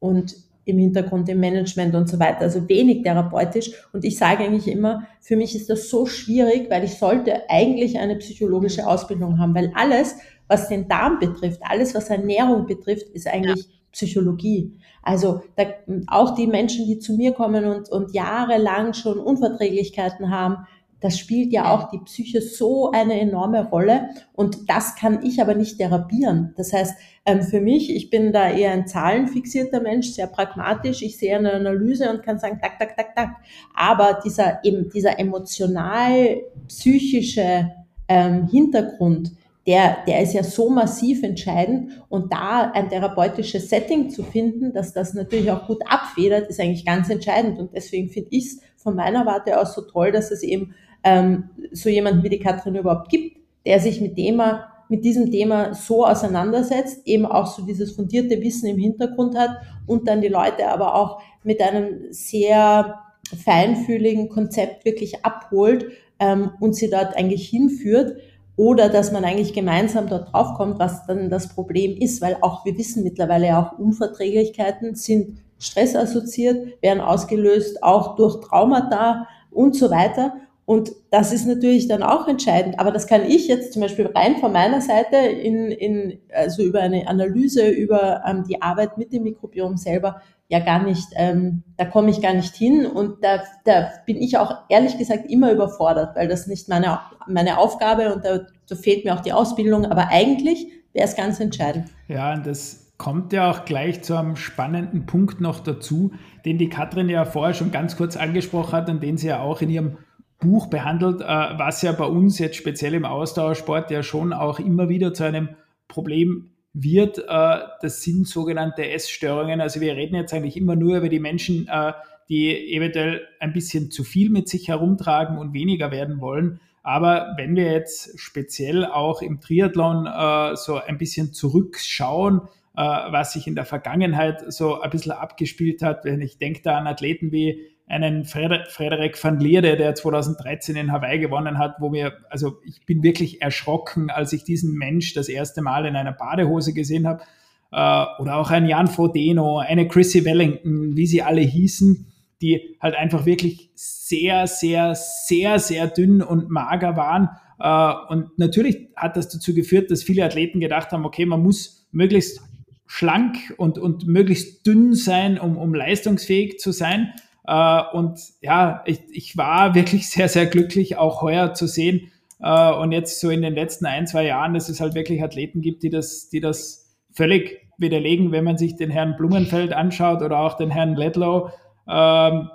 [0.00, 3.72] und im Hintergrund im Management und so weiter, also wenig therapeutisch.
[3.92, 7.98] Und ich sage eigentlich immer, für mich ist das so schwierig, weil ich sollte eigentlich
[7.98, 13.26] eine psychologische Ausbildung haben, weil alles, was den Darm betrifft, alles, was Ernährung betrifft, ist
[13.26, 13.72] eigentlich ja.
[13.90, 14.72] Psychologie.
[15.02, 15.64] Also da,
[16.06, 20.66] auch die Menschen, die zu mir kommen und, und jahrelang schon Unverträglichkeiten haben,
[21.02, 25.54] das spielt ja auch die Psyche so eine enorme Rolle und das kann ich aber
[25.54, 26.54] nicht therapieren.
[26.56, 26.94] Das heißt,
[27.26, 31.52] ähm, für mich, ich bin da eher ein zahlenfixierter Mensch, sehr pragmatisch, ich sehe eine
[31.52, 33.30] Analyse und kann sagen, tak, tak, tak, tak.
[33.74, 37.72] Aber dieser, eben, dieser emotional-psychische
[38.08, 39.32] ähm, Hintergrund,
[39.66, 44.92] der, der ist ja so massiv entscheidend und da ein therapeutisches Setting zu finden, dass
[44.92, 48.96] das natürlich auch gut abfedert, ist eigentlich ganz entscheidend und deswegen finde ich es von
[48.96, 53.08] meiner Warte aus so toll, dass es eben ähm, so jemanden wie die Katrin überhaupt
[53.08, 53.36] gibt,
[53.66, 58.66] der sich mit Thema mit diesem Thema so auseinandersetzt, eben auch so dieses fundierte Wissen
[58.66, 62.98] im Hintergrund hat und dann die Leute aber auch mit einem sehr
[63.42, 65.86] feinfühligen Konzept wirklich abholt
[66.18, 68.18] ähm, und sie dort eigentlich hinführt
[68.56, 72.76] oder dass man eigentlich gemeinsam dort draufkommt, was dann das Problem ist, weil auch wir
[72.76, 80.34] wissen mittlerweile auch Unverträglichkeiten sind stressassoziiert, werden ausgelöst auch durch Traumata und so weiter.
[80.64, 82.78] Und das ist natürlich dann auch entscheidend.
[82.78, 86.80] Aber das kann ich jetzt zum Beispiel rein von meiner Seite in, in also über
[86.80, 90.22] eine Analyse über ähm, die Arbeit mit dem Mikrobiom selber
[90.52, 94.36] ja gar nicht, ähm, da komme ich gar nicht hin und da, da bin ich
[94.36, 99.06] auch ehrlich gesagt immer überfordert, weil das nicht meine, meine Aufgabe und da, da fehlt
[99.06, 101.86] mir auch die Ausbildung, aber eigentlich wäre es ganz entscheidend.
[102.06, 106.12] Ja, und das kommt ja auch gleich zu einem spannenden Punkt noch dazu,
[106.44, 109.62] den die Katrin ja vorher schon ganz kurz angesprochen hat und den sie ja auch
[109.62, 109.96] in ihrem
[110.42, 114.88] Buch behandelt, äh, was ja bei uns jetzt speziell im Ausdauersport ja schon auch immer
[114.88, 115.50] wieder zu einem
[115.88, 119.60] Problem wird, äh, das sind sogenannte Essstörungen.
[119.60, 121.92] Also wir reden jetzt eigentlich immer nur über die Menschen, äh,
[122.28, 126.60] die eventuell ein bisschen zu viel mit sich herumtragen und weniger werden wollen.
[126.82, 130.08] Aber wenn wir jetzt speziell auch im Triathlon
[130.56, 132.40] so ein bisschen zurückschauen,
[132.74, 136.88] was sich in der Vergangenheit so ein bisschen abgespielt hat, wenn ich denke da an
[136.88, 142.58] Athleten wie einen Frederik van Lierde, der 2013 in Hawaii gewonnen hat, wo mir, also
[142.64, 147.06] ich bin wirklich erschrocken, als ich diesen Mensch das erste Mal in einer Badehose gesehen
[147.06, 147.22] habe.
[147.70, 152.94] Äh, oder auch ein Jan Frodeno, eine Chrissy Wellington, wie sie alle hießen, die halt
[152.94, 157.28] einfach wirklich sehr, sehr, sehr, sehr dünn und mager waren.
[157.58, 161.86] Äh, und natürlich hat das dazu geführt, dass viele Athleten gedacht haben, okay, man muss
[161.92, 162.40] möglichst
[162.86, 167.12] schlank und, und möglichst dünn sein, um, um leistungsfähig zu sein.
[167.46, 172.12] Äh, und ja, ich, ich war wirklich sehr, sehr glücklich, auch heuer zu sehen.
[172.40, 175.60] Äh, und jetzt so in den letzten ein, zwei Jahren, dass es halt wirklich Athleten
[175.60, 180.38] gibt, die das, die das völlig widerlegen, wenn man sich den Herrn Blumenfeld anschaut oder
[180.38, 181.50] auch den Herrn Ledlow.
[181.88, 182.48] Ähm,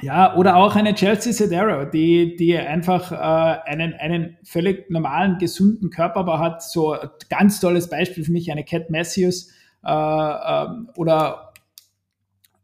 [0.00, 5.90] ja, oder auch eine Chelsea Sedero, die, die einfach äh, einen, einen völlig normalen, gesunden
[5.90, 6.62] Körperbau hat.
[6.62, 6.96] So
[7.28, 9.50] ganz tolles Beispiel für mich, eine Cat Matthews
[9.84, 11.47] äh, äh, oder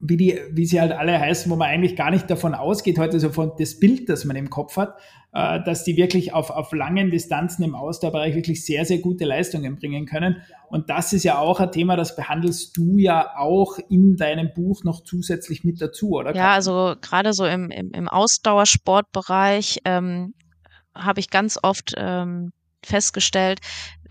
[0.07, 3.19] wie, die, wie sie halt alle heißen, wo man eigentlich gar nicht davon ausgeht, heute
[3.19, 4.99] so von das Bild, das man im Kopf hat,
[5.33, 9.77] äh, dass die wirklich auf, auf langen Distanzen im Ausdauerbereich wirklich sehr, sehr gute Leistungen
[9.77, 10.43] bringen können.
[10.69, 14.85] Und das ist ja auch ein Thema, das behandelst du ja auch in deinem Buch
[14.85, 16.35] noch zusätzlich mit dazu, oder?
[16.35, 20.35] Ja, also gerade so im, im, im Ausdauersportbereich ähm,
[20.95, 22.53] habe ich ganz oft ähm,
[22.85, 23.61] festgestellt,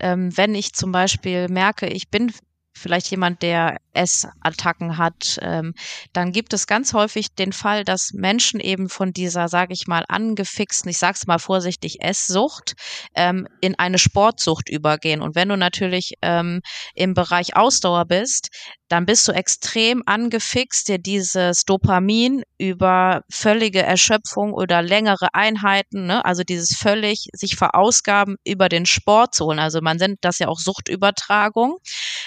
[0.00, 2.32] ähm, wenn ich zum Beispiel merke, ich bin
[2.76, 5.74] vielleicht jemand, der Essattacken hat, ähm,
[6.12, 10.04] dann gibt es ganz häufig den Fall, dass Menschen eben von dieser, sage ich mal,
[10.08, 12.74] angefixten, ich sage es mal vorsichtig, Esssucht
[13.14, 15.22] ähm, in eine Sportsucht übergehen.
[15.22, 16.60] Und wenn du natürlich ähm,
[16.94, 18.50] im Bereich Ausdauer bist,
[18.88, 26.24] dann bist du extrem angefixt, dir dieses Dopamin über völlige Erschöpfung oder längere Einheiten, ne,
[26.24, 29.58] also dieses völlig sich verausgaben über den Sport zu holen.
[29.58, 31.78] Also man nennt das ja auch Suchtübertragung.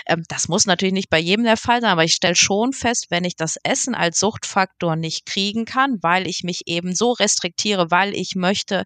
[0.08, 3.08] Ähm, das muss natürlich nicht bei jedem der Fall sein, aber ich stelle schon fest,
[3.10, 7.92] wenn ich das Essen als Suchtfaktor nicht kriegen kann, weil ich mich eben so restriktiere,
[7.92, 8.84] weil ich möchte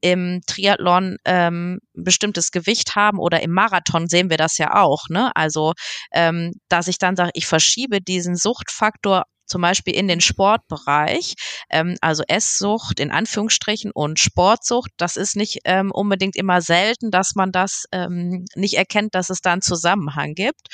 [0.00, 5.30] im Triathlon ähm, bestimmtes Gewicht haben oder im Marathon sehen wir das ja auch, ne?
[5.34, 5.72] Also
[6.12, 11.34] ähm, dass ich dann sage, ich verschiebe diesen Suchtfaktor zum Beispiel in den Sportbereich,
[11.70, 17.34] ähm, also Esssucht in Anführungsstrichen und Sportsucht, das ist nicht ähm, unbedingt immer selten, dass
[17.34, 20.68] man das ähm, nicht erkennt, dass es da einen Zusammenhang gibt.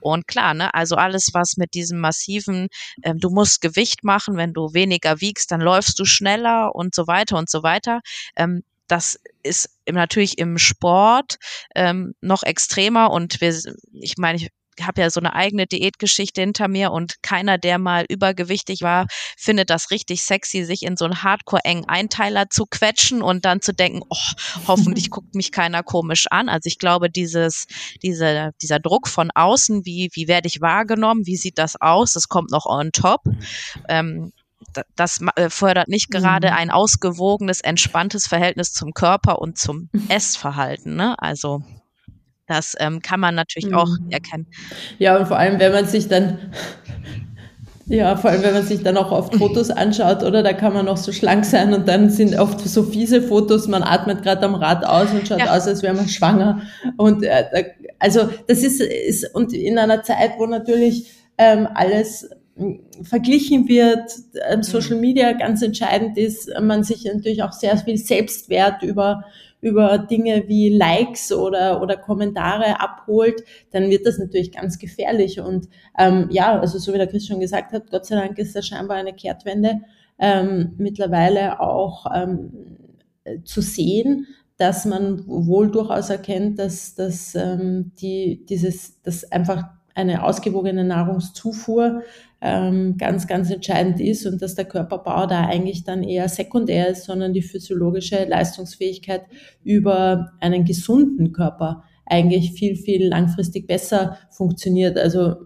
[0.00, 2.68] Und klar, ne, also alles, was mit diesem massiven,
[3.02, 7.06] ähm, du musst Gewicht machen, wenn du weniger wiegst, dann läufst du schneller und so
[7.06, 8.00] weiter und so weiter.
[8.36, 11.36] Ähm, das ist natürlich im Sport
[11.74, 13.56] ähm, noch extremer und wir,
[13.92, 14.48] ich meine, ich
[14.86, 19.70] habe ja so eine eigene Diätgeschichte hinter mir und keiner, der mal übergewichtig war, findet
[19.70, 24.02] das richtig sexy, sich in so einen hardcore-engen Einteiler zu quetschen und dann zu denken,
[24.08, 24.16] oh,
[24.66, 26.48] hoffentlich guckt mich keiner komisch an.
[26.48, 27.66] Also ich glaube, dieses,
[28.02, 32.28] diese, dieser Druck von außen, wie, wie werde ich wahrgenommen, wie sieht das aus, das
[32.28, 33.22] kommt noch on top.
[33.88, 34.32] Ähm,
[34.94, 36.54] das äh, fördert nicht gerade mhm.
[36.54, 40.96] ein ausgewogenes, entspanntes Verhältnis zum Körper und zum Essverhalten.
[40.96, 41.16] Ne?
[41.18, 41.62] Also
[42.50, 43.76] das ähm, kann man natürlich mhm.
[43.76, 44.46] auch erkennen.
[44.98, 46.38] Ja, und vor allem, wenn man sich dann
[47.90, 50.86] ja, vor allem, wenn man sich dann auch oft Fotos anschaut, oder da kann man
[50.86, 54.54] noch so schlank sein und dann sind oft so fiese Fotos, man atmet gerade am
[54.54, 55.56] Rad aus und schaut ja.
[55.56, 56.62] aus, als wäre man schwanger.
[56.96, 57.64] Und äh,
[57.98, 64.08] also das ist, ist und in einer Zeit, wo natürlich ähm, alles hm, verglichen wird,
[64.48, 65.00] ähm, Social mhm.
[65.00, 69.24] Media ganz entscheidend ist, man sich natürlich auch sehr viel Selbstwert über
[69.60, 75.40] über Dinge wie Likes oder, oder Kommentare abholt, dann wird das natürlich ganz gefährlich.
[75.40, 75.68] Und
[75.98, 78.62] ähm, ja, also so wie der Chris schon gesagt hat, Gott sei Dank ist da
[78.62, 79.80] scheinbar eine Kehrtwende
[80.18, 82.50] ähm, mittlerweile auch ähm,
[83.44, 90.22] zu sehen, dass man wohl durchaus erkennt, dass, dass ähm, die, dieses, dass einfach eine
[90.22, 92.02] ausgewogene Nahrungszufuhr
[92.40, 97.04] ähm, ganz, ganz entscheidend ist und dass der Körperbau da eigentlich dann eher sekundär ist,
[97.04, 99.22] sondern die physiologische Leistungsfähigkeit
[99.62, 104.98] über einen gesunden Körper eigentlich viel, viel langfristig besser funktioniert.
[104.98, 105.36] Also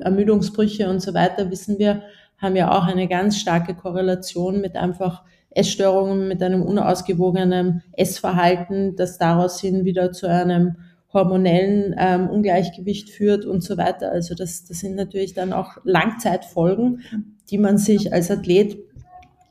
[0.00, 2.02] Ermüdungsbrüche und so weiter, wissen wir,
[2.38, 9.18] haben ja auch eine ganz starke Korrelation mit einfach Essstörungen, mit einem unausgewogenen Essverhalten, das
[9.18, 10.76] daraus hin wieder zu einem
[11.12, 14.10] hormonellen ähm, Ungleichgewicht führt und so weiter.
[14.12, 17.02] Also das, das sind natürlich dann auch Langzeitfolgen,
[17.50, 18.78] die man sich als Athlet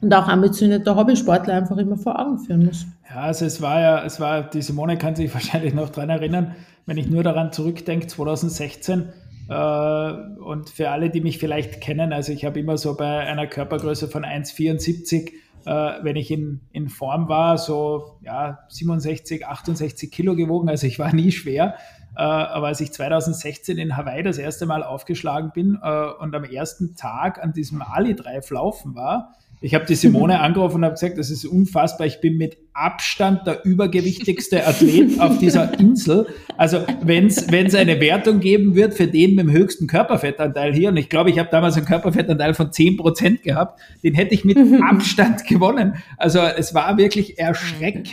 [0.01, 2.85] und auch ambitionierter Hobbysportler einfach immer vor Augen führen muss.
[3.09, 6.55] Ja, also es war ja, es war, die Simone kann sich wahrscheinlich noch dran erinnern,
[6.85, 9.09] wenn ich nur daran zurückdenke, 2016,
[9.49, 13.47] äh, und für alle, die mich vielleicht kennen, also ich habe immer so bei einer
[13.47, 15.31] Körpergröße von 1,74 äh,
[15.65, 20.69] wenn ich in, in Form war, so ja, 67, 68 Kilo gewogen.
[20.69, 21.75] Also ich war nie schwer.
[22.15, 26.43] Äh, aber als ich 2016 in Hawaii das erste Mal aufgeschlagen bin äh, und am
[26.43, 31.17] ersten Tag an diesem Ali-Dreif laufen war, ich habe die Simone angerufen und habe gesagt,
[31.17, 32.07] das ist unfassbar.
[32.07, 36.27] Ich bin mit Abstand der übergewichtigste Athlet auf dieser Insel.
[36.55, 40.97] Also wenn es eine Wertung geben wird für den mit dem höchsten Körperfettanteil hier, und
[40.97, 45.45] ich glaube, ich habe damals einen Körperfettanteil von 10% gehabt, den hätte ich mit Abstand
[45.45, 45.95] gewonnen.
[46.17, 48.07] Also es war wirklich erschreckend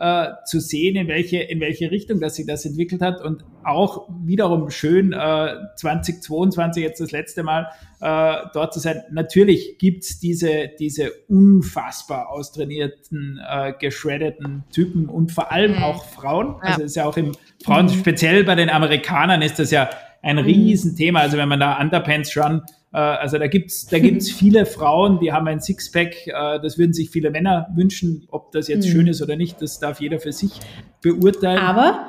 [0.00, 3.22] äh, zu sehen, in welche, in welche Richtung dass sich das entwickelt hat.
[3.22, 7.68] Und auch wiederum schön, äh, 2022 jetzt das letzte Mal
[8.00, 9.02] äh, dort zu sein.
[9.10, 15.82] Natürlich gibt's diese, diese unfassbar austrainierten, äh, geschreddeten Typen und vor allem mhm.
[15.82, 16.56] auch Frauen.
[16.62, 16.70] Ja.
[16.70, 17.32] Also ist ja auch im
[17.62, 17.90] Frauen, mhm.
[17.90, 19.90] speziell bei den Amerikanern ist das ja
[20.22, 20.44] ein mhm.
[20.44, 21.20] Riesenthema.
[21.20, 25.32] Also wenn man da Underpants Run äh, also da gibt's da gibt's viele Frauen, die
[25.32, 28.26] haben ein Sixpack, äh, das würden sich viele Männer wünschen.
[28.30, 28.90] Ob das jetzt mhm.
[28.90, 30.52] schön ist oder nicht, das darf jeder für sich
[31.00, 31.58] beurteilen.
[31.58, 32.06] Aber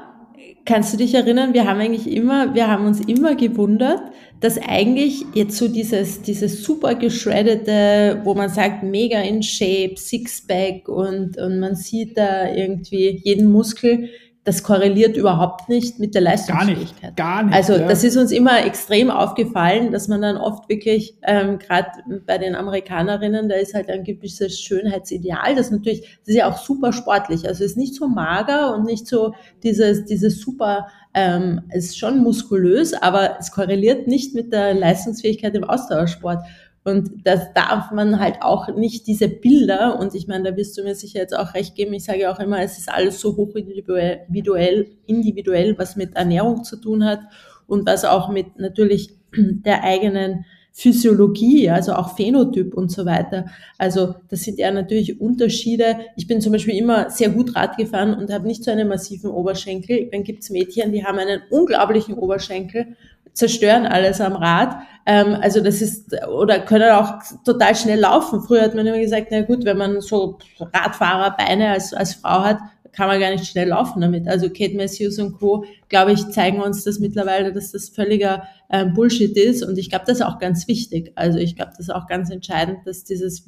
[0.65, 4.02] kannst du dich erinnern, wir haben eigentlich immer, wir haben uns immer gewundert,
[4.39, 10.88] dass eigentlich jetzt so dieses, dieses super geschreddete, wo man sagt, mega in Shape, Sixpack
[10.88, 14.10] und, und man sieht da irgendwie jeden Muskel,
[14.43, 17.15] das korreliert überhaupt nicht mit der Leistungsfähigkeit.
[17.15, 17.17] Gar nicht.
[17.17, 17.88] Gar nicht also ja.
[17.88, 21.89] das ist uns immer extrem aufgefallen, dass man dann oft wirklich, ähm, gerade
[22.25, 26.58] bei den Amerikanerinnen, da ist halt ein gewisses Schönheitsideal, das natürlich, das ist ja auch
[26.58, 31.99] super sportlich, also ist nicht so mager und nicht so dieses, dieses super, ähm, ist
[31.99, 36.43] schon muskulös, aber es korreliert nicht mit der Leistungsfähigkeit im Ausdauersport.
[36.84, 40.84] Und das darf man halt auch nicht diese Bilder, und ich meine, da wirst du
[40.84, 43.56] mir sicher jetzt auch recht geben, ich sage auch immer, es ist alles so hoch
[43.56, 47.20] individuell, individuell, was mit Ernährung zu tun hat
[47.67, 53.46] und was auch mit natürlich der eigenen Physiologie, also auch Phänotyp und so weiter.
[53.78, 55.98] Also das sind ja natürlich Unterschiede.
[56.15, 59.32] Ich bin zum Beispiel immer sehr gut Rad gefahren und habe nicht so einen massiven
[59.32, 60.10] Oberschenkel.
[60.12, 62.96] Dann gibt's Mädchen, die haben einen unglaublichen Oberschenkel
[63.34, 64.76] zerstören alles am Rad.
[65.06, 68.41] Ähm, also das ist, oder können auch total schnell laufen.
[68.41, 72.60] Früher hat man immer gesagt, na gut, wenn man so Radfahrerbeine als, als Frau hat,
[72.91, 74.28] kann man gar nicht schnell laufen damit.
[74.28, 78.94] Also Kate Matthews und Co., glaube ich, zeigen uns das mittlerweile, dass das völliger ähm,
[78.94, 79.63] Bullshit ist.
[79.63, 81.13] Und ich glaube, das ist auch ganz wichtig.
[81.15, 83.48] Also ich glaube, das ist auch ganz entscheidend, dass dieses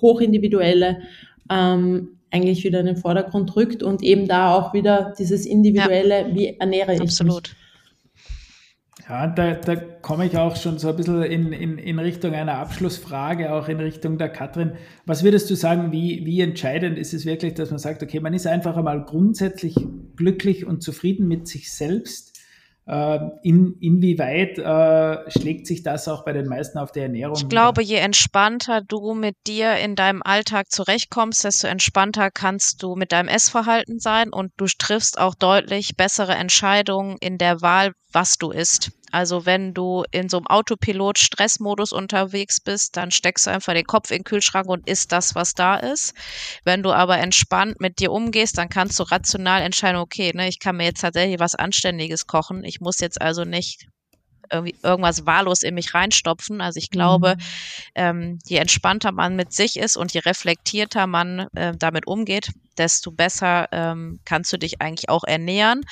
[0.00, 1.00] hochindividuelle
[1.50, 6.34] ähm, eigentlich wieder in den Vordergrund rückt und eben da auch wieder dieses individuelle, ja,
[6.34, 7.50] wie ernähre ich absolut.
[7.50, 7.61] mich.
[9.12, 12.54] Ja, da, da komme ich auch schon so ein bisschen in, in, in Richtung einer
[12.54, 14.72] Abschlussfrage, auch in Richtung der Katrin.
[15.04, 18.32] Was würdest du sagen, wie, wie entscheidend ist es wirklich, dass man sagt, okay, man
[18.32, 19.76] ist einfach einmal grundsätzlich
[20.16, 22.40] glücklich und zufrieden mit sich selbst?
[22.86, 27.36] Äh, in, inwieweit äh, schlägt sich das auch bei den meisten auf der Ernährung?
[27.36, 32.96] Ich glaube, je entspannter du mit dir in deinem Alltag zurechtkommst, desto entspannter kannst du
[32.96, 38.38] mit deinem Essverhalten sein und du triffst auch deutlich bessere Entscheidungen in der Wahl, was
[38.38, 38.90] du isst.
[39.12, 44.10] Also wenn du in so einem Autopilot-Stressmodus unterwegs bist, dann steckst du einfach den Kopf
[44.10, 46.14] in den Kühlschrank und isst das, was da ist.
[46.64, 50.58] Wenn du aber entspannt mit dir umgehst, dann kannst du rational entscheiden, okay, ne, ich
[50.58, 52.64] kann mir jetzt tatsächlich was Anständiges kochen.
[52.64, 53.86] Ich muss jetzt also nicht
[54.52, 56.60] irgendwie irgendwas wahllos in mich reinstopfen.
[56.60, 57.42] Also ich glaube, mhm.
[57.94, 63.10] ähm, je entspannter man mit sich ist und je reflektierter man äh, damit umgeht, desto
[63.10, 65.82] besser ähm, kannst du dich eigentlich auch ernähren.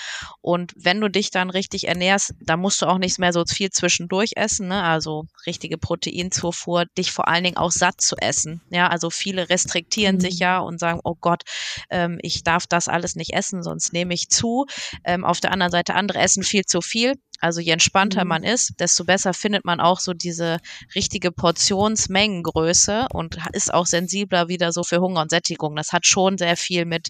[0.41, 3.71] Und wenn du dich dann richtig ernährst, dann musst du auch nicht mehr so viel
[3.71, 4.83] zwischendurch essen, ne?
[4.83, 8.63] also richtige Proteinzufuhr, dich vor allen Dingen auch satt zu essen.
[8.71, 10.21] Ja, also viele restriktieren mhm.
[10.21, 11.43] sich ja und sagen, oh Gott,
[11.91, 14.67] ähm, ich darf das alles nicht essen, sonst nehme ich zu.
[15.05, 17.15] Ähm, auf der anderen Seite andere essen viel zu viel.
[17.41, 18.29] Also je entspannter mhm.
[18.29, 20.59] man ist, desto besser findet man auch so diese
[20.95, 25.75] richtige Portionsmengengröße und ist auch sensibler wieder so für Hunger und Sättigung.
[25.77, 27.09] Das hat schon sehr viel mit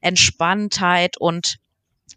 [0.00, 1.56] Entspanntheit und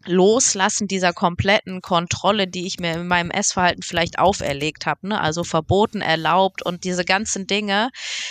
[0.05, 5.19] Loslassen dieser kompletten Kontrolle, die ich mir in meinem Essverhalten vielleicht auferlegt habe, ne?
[5.19, 7.89] also verboten, erlaubt und diese ganzen Dinge.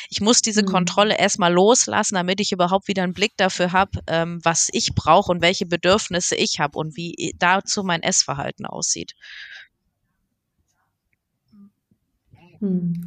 [0.09, 0.67] Ich muss diese mhm.
[0.67, 5.31] Kontrolle erstmal loslassen, damit ich überhaupt wieder einen Blick dafür habe, ähm, was ich brauche
[5.31, 9.15] und welche Bedürfnisse ich habe und wie dazu mein Essverhalten aussieht.
[12.61, 13.07] Hm.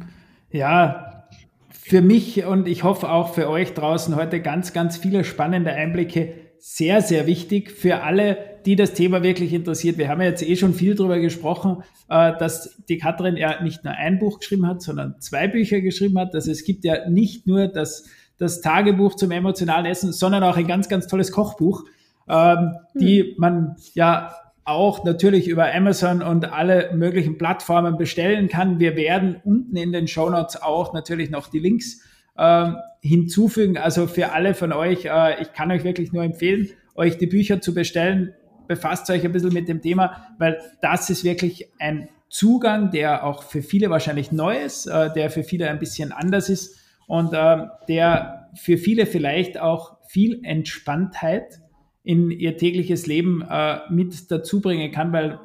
[0.50, 1.26] Ja,
[1.70, 6.41] für mich und ich hoffe auch für euch draußen heute ganz, ganz viele spannende Einblicke.
[6.64, 9.98] Sehr, sehr wichtig für alle, die das Thema wirklich interessiert.
[9.98, 13.82] Wir haben ja jetzt eh schon viel darüber gesprochen, äh, dass die Katrin ja nicht
[13.82, 16.36] nur ein Buch geschrieben hat, sondern zwei Bücher geschrieben hat.
[16.36, 18.04] Also es gibt ja nicht nur das,
[18.38, 21.82] das Tagebuch zum emotionalen Essen, sondern auch ein ganz, ganz tolles Kochbuch,
[22.28, 23.34] ähm, die hm.
[23.38, 24.32] man ja
[24.64, 28.78] auch natürlich über Amazon und alle möglichen Plattformen bestellen kann.
[28.78, 32.02] Wir werden unten in den Show Notes auch natürlich noch die Links
[32.36, 33.76] äh, hinzufügen.
[33.76, 37.60] Also für alle von euch, äh, ich kann euch wirklich nur empfehlen, euch die Bücher
[37.60, 38.34] zu bestellen.
[38.68, 43.42] Befasst euch ein bisschen mit dem Thema, weil das ist wirklich ein Zugang, der auch
[43.42, 47.66] für viele wahrscheinlich neu ist, äh, der für viele ein bisschen anders ist und äh,
[47.88, 51.60] der für viele vielleicht auch viel Entspanntheit
[52.04, 55.38] in ihr tägliches Leben äh, mit dazu bringen kann, weil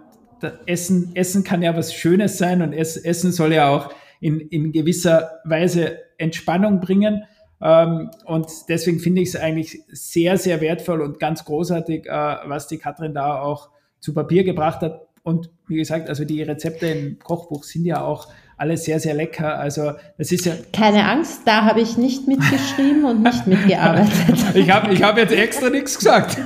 [0.65, 5.39] Essen, Essen kann ja was Schönes sein und Essen soll ja auch in, in gewisser
[5.43, 7.23] Weise Entspannung bringen.
[7.61, 12.09] Ähm, und deswegen finde ich es eigentlich sehr, sehr wertvoll und ganz großartig, äh,
[12.45, 15.07] was die Katrin da auch zu Papier gebracht hat.
[15.23, 18.27] Und wie gesagt, also die Rezepte im Kochbuch sind ja auch
[18.57, 19.59] alles sehr, sehr lecker.
[19.59, 20.53] Also es ist ja.
[20.73, 24.11] Keine Angst, da habe ich nicht mitgeschrieben und nicht mitgearbeitet.
[24.55, 26.37] ich habe ich hab jetzt extra nichts gesagt.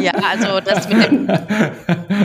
[0.00, 1.26] ja, also das mit dem,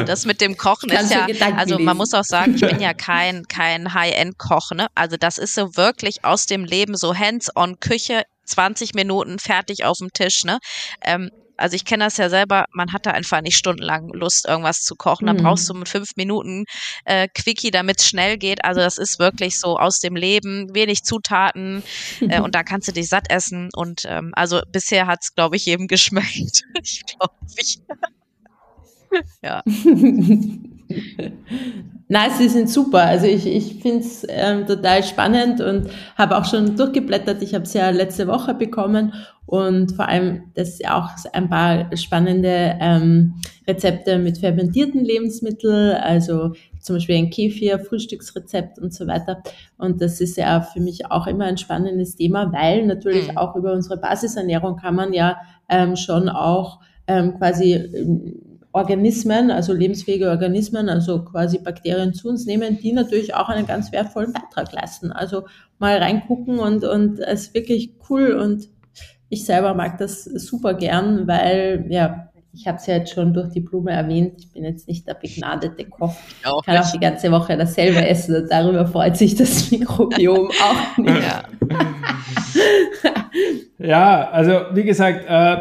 [0.06, 2.94] das mit dem Kochen Kannst ist ja, also man muss auch sagen, ich bin ja
[2.98, 4.88] kein, kein High-End-Koch, ne?
[4.96, 10.00] Also das ist so wirklich aus dem Leben, so hands-on Küche, 20 Minuten fertig auf
[10.00, 10.60] dem Tisch, ne?
[11.02, 14.82] Ähm, also ich kenne das ja selber, man hat da einfach nicht stundenlang Lust, irgendwas
[14.82, 15.28] zu kochen.
[15.28, 15.38] Mhm.
[15.38, 16.66] brauchst du mit fünf Minuten
[17.06, 18.64] äh, Quickie, damit es schnell geht.
[18.64, 21.84] Also das ist wirklich so aus dem Leben, wenig Zutaten
[22.22, 23.70] äh, und da kannst du dich satt essen.
[23.76, 26.64] Und ähm, also bisher hat es, glaube ich, jedem geschmeckt.
[26.82, 27.80] ich glaube ich.
[29.42, 29.64] ja.
[32.10, 33.02] Nein, sie sind super.
[33.02, 37.42] Also ich, ich finde es ähm, total spannend und habe auch schon durchgeblättert.
[37.42, 39.14] Ich habe es ja letzte Woche bekommen
[39.46, 43.36] und vor allem, das ist auch ein paar spannende ähm,
[43.66, 49.42] Rezepte mit fermentierten Lebensmitteln, also zum Beispiel ein Kefir, Frühstücksrezept und so weiter.
[49.78, 53.38] Und das ist ja für mich auch immer ein spannendes Thema, weil natürlich mhm.
[53.38, 55.38] auch über unsere Basisernährung kann man ja
[55.70, 58.42] ähm, schon auch ähm, quasi ähm,
[58.78, 63.92] Organismen, also lebensfähige Organismen, also quasi Bakterien zu uns nehmen, die natürlich auch einen ganz
[63.92, 65.12] wertvollen Beitrag leisten.
[65.12, 65.46] Also
[65.80, 68.70] mal reingucken und, und es ist wirklich cool und
[69.30, 73.50] ich selber mag das super gern, weil ja, ich habe es ja jetzt schon durch
[73.50, 76.16] die Blume erwähnt, ich bin jetzt nicht der begnadete Koch.
[76.40, 80.98] Ich kann auch die ganze Woche dasselbe essen und darüber freut sich das Mikrobiom auch
[80.98, 81.24] nicht.
[81.24, 81.44] Ja,
[83.78, 85.58] ja also wie gesagt, äh,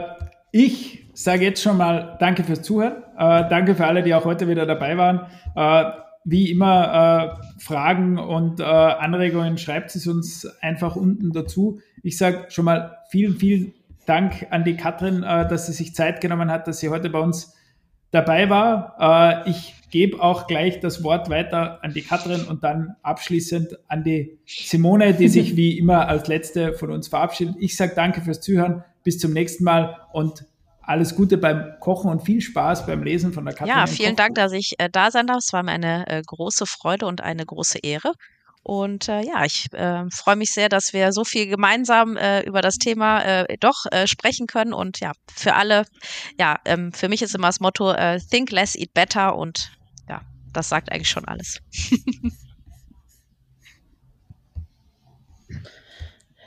[0.53, 3.03] ich sage jetzt schon mal Danke fürs Zuhören.
[3.17, 5.27] Äh, danke für alle, die auch heute wieder dabei waren.
[5.55, 5.91] Äh,
[6.25, 11.81] wie immer äh, Fragen und äh, Anregungen, schreibt es uns einfach unten dazu.
[12.03, 13.75] Ich sage schon mal vielen, vielen
[14.07, 17.21] Dank an die Katrin, äh, dass sie sich Zeit genommen hat, dass sie heute bei
[17.21, 17.55] uns
[18.11, 19.45] dabei war.
[19.47, 24.03] Äh, ich gebe auch gleich das Wort weiter an die Katrin und dann abschließend an
[24.03, 27.55] die Simone, die sich wie immer als letzte von uns verabschiedet.
[27.61, 28.85] Ich sage danke fürs Zuhören.
[29.05, 30.45] Bis zum nächsten Mal und
[30.87, 33.75] alles Gute beim Kochen und viel Spaß beim Lesen von der Katrin.
[33.75, 35.39] Ja, vielen Dank, dass ich äh, da sein darf.
[35.39, 38.13] Es war mir eine äh, große Freude und eine große Ehre.
[38.63, 42.63] Und äh, ja, ich äh, freue mich sehr, dass wir so viel gemeinsam äh, über
[42.63, 44.73] das Thema äh, doch äh, sprechen können.
[44.73, 45.87] Und ja, für alle,
[46.39, 49.37] ja, ähm, für mich ist immer das Motto äh, Think less, eat better.
[49.37, 49.73] Und
[50.09, 50.23] ja,
[50.53, 51.61] das sagt eigentlich schon alles.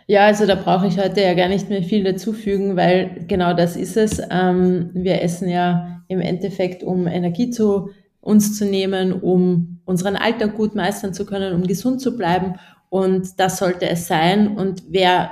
[0.09, 3.75] Ja, also da brauche ich heute ja gar nicht mehr viel dazufügen, weil genau das
[3.75, 4.19] ist es.
[4.31, 10.55] Ähm, wir essen ja im Endeffekt, um Energie zu uns zu nehmen, um unseren Alltag
[10.55, 12.55] gut meistern zu können, um gesund zu bleiben.
[12.89, 14.57] Und das sollte es sein.
[14.57, 15.29] Und wer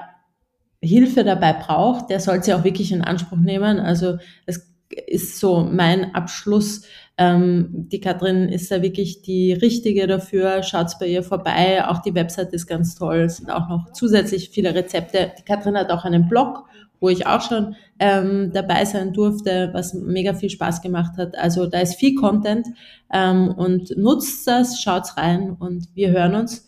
[0.79, 3.79] Hilfe dabei braucht, der soll sie auch wirklich in Anspruch nehmen.
[3.79, 6.83] Also es ist so mein Abschluss.
[7.17, 10.63] Ähm, die Katrin ist da wirklich die Richtige dafür.
[10.63, 11.85] Schaut's bei ihr vorbei.
[11.85, 13.21] Auch die Website ist ganz toll.
[13.21, 15.31] Es sind auch noch zusätzlich viele Rezepte.
[15.37, 16.65] Die Katrin hat auch einen Blog,
[16.99, 21.37] wo ich auch schon ähm, dabei sein durfte, was mega viel Spaß gemacht hat.
[21.37, 22.67] Also da ist viel Content
[23.11, 26.67] ähm, und nutzt das, schaut's rein und wir hören uns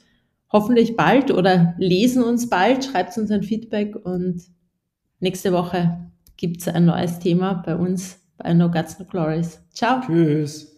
[0.51, 2.86] hoffentlich bald oder lesen uns bald.
[2.86, 4.41] Schreibt uns ein Feedback und
[5.20, 6.09] nächste Woche
[6.39, 9.61] gibt's ein neues Thema bei uns bei No Guts, No Glories.
[9.73, 9.99] Ciao.
[9.99, 10.68] Tschüss.